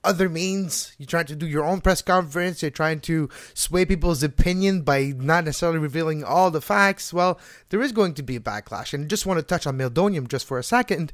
other 0.04 0.28
means. 0.30 0.96
You're 0.98 1.06
trying 1.06 1.28
to 1.28 1.36
do 1.36 1.46
your 1.46 1.64
own 1.64 1.80
press 1.80 2.02
conference. 2.02 2.64
You're 2.64 2.72
trying 2.72 3.02
to 3.02 3.30
sway 3.54 3.86
people's 3.86 4.24
opinion 4.24 4.82
by 4.82 5.14
not 5.16 5.46
necessarily 5.46 5.78
revealing 5.78 6.24
all 6.24 6.50
the 6.50 6.60
facts. 6.60 7.14
Well, 7.14 7.40
there 7.70 7.84
is 7.84 7.92
going 7.92 8.16
to 8.16 8.24
be 8.24 8.36
a 8.36 8.42
backlash. 8.42 8.96
And 8.96 9.06
I 9.06 9.08
just 9.08 9.28
want 9.28 9.38
to 9.38 9.46
touch 9.46 9.68
on 9.68 9.78
meldonium 9.78 10.28
just 10.28 10.48
for 10.48 10.58
a 10.58 10.64
second. 10.64 11.14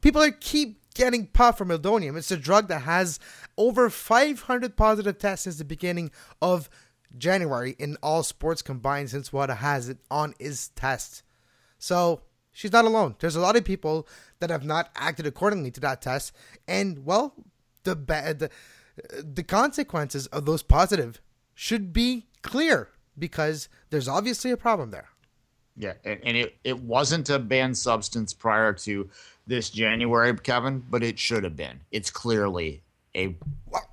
People 0.00 0.22
are 0.22 0.30
keep 0.30 0.80
getting 0.94 1.26
puffed 1.26 1.58
for 1.58 1.66
meldonium. 1.66 2.16
It's 2.16 2.30
a 2.30 2.36
drug 2.36 2.68
that 2.68 2.82
has 2.82 3.18
over 3.56 3.90
500 3.90 4.76
positive 4.76 5.18
tests 5.18 5.44
since 5.44 5.56
the 5.56 5.64
beginning 5.64 6.10
of 6.40 6.70
January 7.16 7.76
in 7.78 7.96
all 8.02 8.22
sports 8.22 8.62
combined 8.62 9.10
since 9.10 9.32
WADA 9.32 9.56
has 9.56 9.88
it 9.88 9.98
on 10.10 10.34
its 10.38 10.68
test. 10.68 11.22
So 11.78 12.22
she's 12.52 12.72
not 12.72 12.84
alone. 12.84 13.16
There's 13.18 13.36
a 13.36 13.40
lot 13.40 13.56
of 13.56 13.64
people 13.64 14.08
that 14.40 14.50
have 14.50 14.64
not 14.64 14.90
acted 14.96 15.26
accordingly 15.26 15.70
to 15.72 15.80
that 15.80 16.02
test. 16.02 16.32
And, 16.66 17.04
well, 17.04 17.34
the 17.84 17.94
the, 17.94 18.50
the 19.22 19.42
consequences 19.42 20.26
of 20.28 20.46
those 20.46 20.62
positive 20.62 21.20
should 21.54 21.92
be 21.92 22.26
clear 22.42 22.90
because 23.18 23.68
there's 23.90 24.08
obviously 24.08 24.50
a 24.50 24.56
problem 24.56 24.90
there. 24.90 25.08
Yeah, 25.76 25.94
and, 26.04 26.20
and 26.22 26.36
it, 26.36 26.56
it 26.62 26.80
wasn't 26.80 27.30
a 27.30 27.38
banned 27.38 27.76
substance 27.76 28.32
prior 28.32 28.72
to 28.72 29.10
this 29.46 29.70
January, 29.70 30.34
Kevin, 30.36 30.84
but 30.88 31.02
it 31.02 31.18
should 31.18 31.44
have 31.44 31.56
been. 31.56 31.80
It's 31.90 32.10
clearly 32.10 32.82
a, 33.14 33.36
well, 33.68 33.90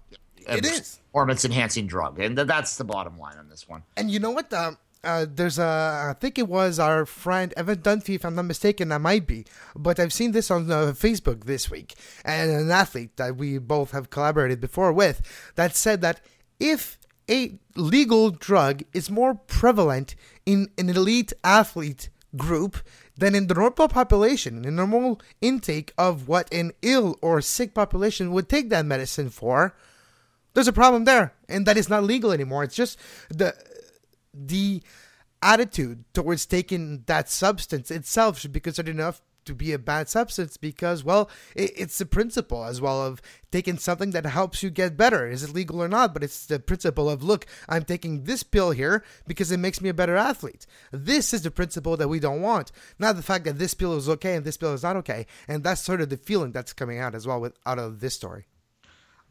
a 0.48 0.58
it 0.58 0.66
is 0.66 1.00
performance 1.12 1.44
enhancing 1.44 1.88
drug, 1.88 2.20
and 2.20 2.38
that's 2.38 2.78
the 2.78 2.84
bottom 2.84 3.18
line 3.18 3.38
on 3.38 3.50
this 3.50 3.68
one. 3.68 3.84
And 3.98 4.12
you 4.12 4.20
know 4.20 4.32
what? 4.32 4.54
Um, 4.54 4.78
uh, 5.04 5.26
there's 5.28 5.58
a, 5.58 6.10
I 6.12 6.16
think 6.20 6.38
it 6.38 6.48
was 6.48 6.78
our 6.78 7.06
friend 7.06 7.54
Evan 7.58 7.80
Dunphy, 7.80 8.16
if 8.16 8.26
I'm 8.26 8.36
not 8.36 8.46
mistaken, 8.46 8.92
I 8.92 9.00
might 9.00 9.26
be, 9.26 9.46
but 9.76 10.00
I've 10.00 10.14
seen 10.14 10.32
this 10.32 10.52
on 10.52 10.72
uh, 10.72 10.94
Facebook 10.96 11.46
this 11.46 11.72
week, 11.72 11.96
and 12.24 12.52
an 12.52 12.70
athlete 12.70 13.18
that 13.18 13.36
we 13.36 13.58
both 13.58 13.92
have 13.92 14.12
collaborated 14.12 14.62
before 14.62 14.94
with 14.94 15.22
that 15.56 15.76
said 15.76 16.02
that 16.02 16.22
if 16.60 17.00
a 17.32 17.58
legal 17.76 18.30
drug 18.30 18.84
is 18.94 19.10
more 19.10 19.36
prevalent 19.36 20.16
in 20.46 20.70
an 20.78 20.90
elite 20.90 21.32
athlete 21.44 22.10
group 22.36 22.78
than 23.18 23.36
in 23.36 23.48
the 23.48 23.54
normal 23.54 23.88
population, 23.88 24.66
in 24.66 24.76
normal 24.76 25.22
intake 25.42 25.94
of 25.98 26.28
what 26.28 26.52
an 26.54 26.72
ill 26.82 27.18
or 27.22 27.42
sick 27.42 27.74
population 27.74 28.32
would 28.32 28.50
take 28.50 28.70
that 28.70 28.86
medicine 28.86 29.30
for, 29.30 29.76
there's 30.54 30.68
a 30.68 30.74
problem 30.74 31.06
there, 31.06 31.34
and 31.48 31.66
that 31.66 31.78
is 31.78 31.90
not 31.90 32.04
legal 32.04 32.32
anymore. 32.32 32.64
It's 32.64 32.76
just 32.76 33.00
the 33.30 33.56
the 34.34 34.82
attitude 35.42 36.04
towards 36.14 36.46
taking 36.46 37.04
that 37.08 37.30
substance 37.30 37.90
itself 37.92 38.40
should 38.40 38.52
be 38.52 38.60
considered 38.60 38.96
enough 38.96 39.22
to 39.46 39.54
be 39.54 39.74
a 39.74 39.80
bad 39.80 40.10
substance 40.10 40.58
because, 40.58 41.04
well, 41.04 41.30
it, 41.56 41.72
it's 41.76 41.98
the 41.98 42.06
principle 42.06 42.64
as 42.66 42.82
well 42.82 43.02
of 43.02 43.22
taking 43.52 43.78
something 43.78 44.12
that 44.12 44.26
helps 44.26 44.64
you 44.64 44.70
get 44.70 44.98
better. 44.98 45.28
Is 45.28 45.44
it 45.44 45.54
legal 45.54 45.82
or 45.82 45.88
not? 45.88 46.14
But 46.14 46.24
it's 46.24 46.46
the 46.46 46.60
principle 46.60 47.10
of, 47.10 47.24
look, 47.24 47.46
I'm 47.68 47.84
taking 47.84 48.24
this 48.24 48.44
pill 48.44 48.72
here 48.72 49.04
because 49.28 49.52
it 49.52 49.58
makes 49.58 49.82
me 49.82 49.90
a 49.90 49.94
better 49.94 50.16
athlete. 50.16 50.66
This 50.92 51.34
is 51.34 51.42
the 51.42 51.52
principle 51.52 51.98
that 51.98 52.08
we 52.08 52.20
don't 52.20 52.42
want. 52.42 52.72
Not 53.00 53.16
the 53.16 53.24
fact 53.24 53.46
that 53.46 53.60
this 53.60 53.74
pill 53.74 53.96
is 53.96 54.10
okay 54.10 54.36
and 54.36 54.46
this 54.46 54.58
pill 54.58 54.74
is 54.74 54.84
not 54.84 54.96
okay. 54.98 55.26
And 55.48 55.64
that's 55.64 55.82
sort 55.82 56.02
of 56.02 56.10
the 56.10 56.18
feeling 56.18 56.52
that's 56.52 56.74
coming 56.74 57.00
out 57.00 57.16
as 57.16 57.28
well 57.28 57.42
with 57.42 57.58
out 57.66 57.80
of 57.80 58.00
this 58.00 58.16
story. 58.16 58.46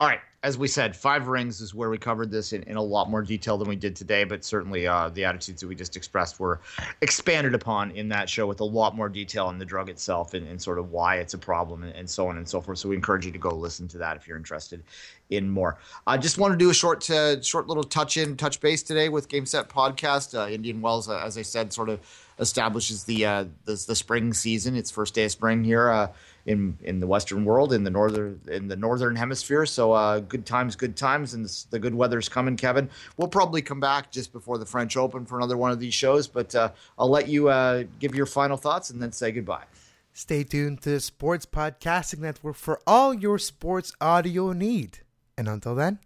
All 0.00 0.08
right. 0.08 0.20
As 0.42 0.56
we 0.56 0.66
said, 0.66 0.96
Five 0.96 1.28
Rings 1.28 1.60
is 1.60 1.74
where 1.74 1.90
we 1.90 1.98
covered 1.98 2.30
this 2.30 2.54
in, 2.54 2.62
in 2.62 2.76
a 2.78 2.82
lot 2.82 3.10
more 3.10 3.20
detail 3.20 3.58
than 3.58 3.68
we 3.68 3.76
did 3.76 3.94
today, 3.94 4.24
but 4.24 4.42
certainly 4.42 4.86
uh, 4.86 5.10
the 5.10 5.26
attitudes 5.26 5.60
that 5.60 5.68
we 5.68 5.74
just 5.74 5.94
expressed 5.94 6.40
were 6.40 6.62
expanded 7.02 7.54
upon 7.54 7.90
in 7.90 8.08
that 8.08 8.26
show 8.26 8.46
with 8.46 8.60
a 8.60 8.64
lot 8.64 8.96
more 8.96 9.10
detail 9.10 9.44
on 9.44 9.58
the 9.58 9.66
drug 9.66 9.90
itself 9.90 10.32
and, 10.32 10.48
and 10.48 10.62
sort 10.62 10.78
of 10.78 10.90
why 10.90 11.16
it's 11.16 11.34
a 11.34 11.38
problem 11.38 11.82
and, 11.82 11.94
and, 11.94 12.08
so 12.08 12.26
on 12.26 12.38
and 12.38 12.48
so 12.48 12.62
forth. 12.62 12.78
So 12.78 12.88
we 12.88 12.96
encourage 12.96 13.26
you 13.26 13.32
to 13.32 13.38
go 13.38 13.50
listen 13.50 13.86
to 13.88 13.98
that 13.98 14.16
if 14.16 14.26
you're 14.26 14.38
interested 14.38 14.82
in 15.28 15.50
more. 15.50 15.76
I 16.06 16.16
just 16.16 16.38
want 16.38 16.52
to 16.54 16.56
do 16.56 16.70
a 16.70 16.74
short, 16.74 17.10
uh, 17.10 17.42
short 17.42 17.66
little 17.66 17.84
touch 17.84 18.16
in, 18.16 18.38
touch 18.38 18.58
base 18.60 18.82
today 18.82 19.10
with 19.10 19.28
Game 19.28 19.44
Set 19.44 19.68
Podcast. 19.68 20.34
Uh, 20.34 20.50
Indian 20.50 20.80
Wells, 20.80 21.10
uh, 21.10 21.18
as 21.18 21.36
I 21.36 21.42
said, 21.42 21.74
sort 21.74 21.90
of 21.90 22.00
establishes 22.38 23.04
the, 23.04 23.24
the, 23.66 23.84
the 23.86 23.94
spring 23.94 24.32
season. 24.32 24.74
It's 24.74 24.90
first 24.90 25.12
day 25.12 25.24
of 25.24 25.32
spring 25.32 25.62
here 25.62 26.08
in 26.46 26.76
in 26.82 27.00
the 27.00 27.06
Western 27.06 27.44
world, 27.44 27.72
in 27.72 27.84
the 27.84 27.90
northern 27.90 28.40
in 28.48 28.68
the 28.68 28.76
northern 28.76 29.16
hemisphere. 29.16 29.66
So 29.66 29.92
uh, 29.92 30.20
good 30.20 30.46
times, 30.46 30.76
good 30.76 30.96
times, 30.96 31.34
and 31.34 31.46
the 31.70 31.78
good 31.78 31.94
weather's 31.94 32.28
coming, 32.28 32.56
Kevin. 32.56 32.88
We'll 33.16 33.28
probably 33.28 33.62
come 33.62 33.80
back 33.80 34.10
just 34.10 34.32
before 34.32 34.58
the 34.58 34.66
French 34.66 34.96
Open 34.96 35.26
for 35.26 35.36
another 35.36 35.56
one 35.56 35.70
of 35.70 35.78
these 35.78 35.94
shows, 35.94 36.26
but 36.26 36.54
uh, 36.54 36.72
I'll 36.98 37.10
let 37.10 37.28
you 37.28 37.48
uh, 37.48 37.84
give 37.98 38.14
your 38.14 38.26
final 38.26 38.56
thoughts 38.56 38.90
and 38.90 39.00
then 39.00 39.12
say 39.12 39.32
goodbye. 39.32 39.64
Stay 40.12 40.42
tuned 40.42 40.82
to 40.82 40.90
the 40.90 41.00
Sports 41.00 41.46
Podcasting 41.46 42.18
Network 42.18 42.56
for 42.56 42.80
all 42.86 43.14
your 43.14 43.38
sports 43.38 43.92
audio 44.00 44.52
need. 44.52 44.98
And 45.38 45.48
until 45.48 45.74
then, 45.74 46.00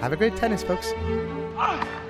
have 0.00 0.12
a 0.12 0.16
great 0.16 0.36
tennis, 0.36 0.62
folks. 0.62 0.92
Ah! 1.56 2.01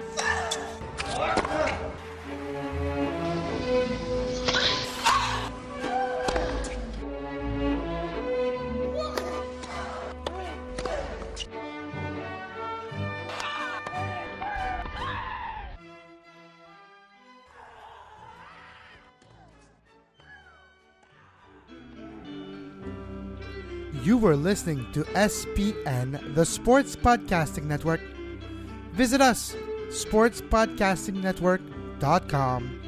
Were 24.33 24.37
listening 24.37 24.87
to 24.93 25.05
SPN, 25.13 26.35
the 26.35 26.47
Sports 26.47 26.97
Podcasting 26.97 27.65
Network. 27.65 28.01
Visit 28.93 29.21
us, 29.21 29.55
sportspodcastingnetwork.com. 29.89 32.82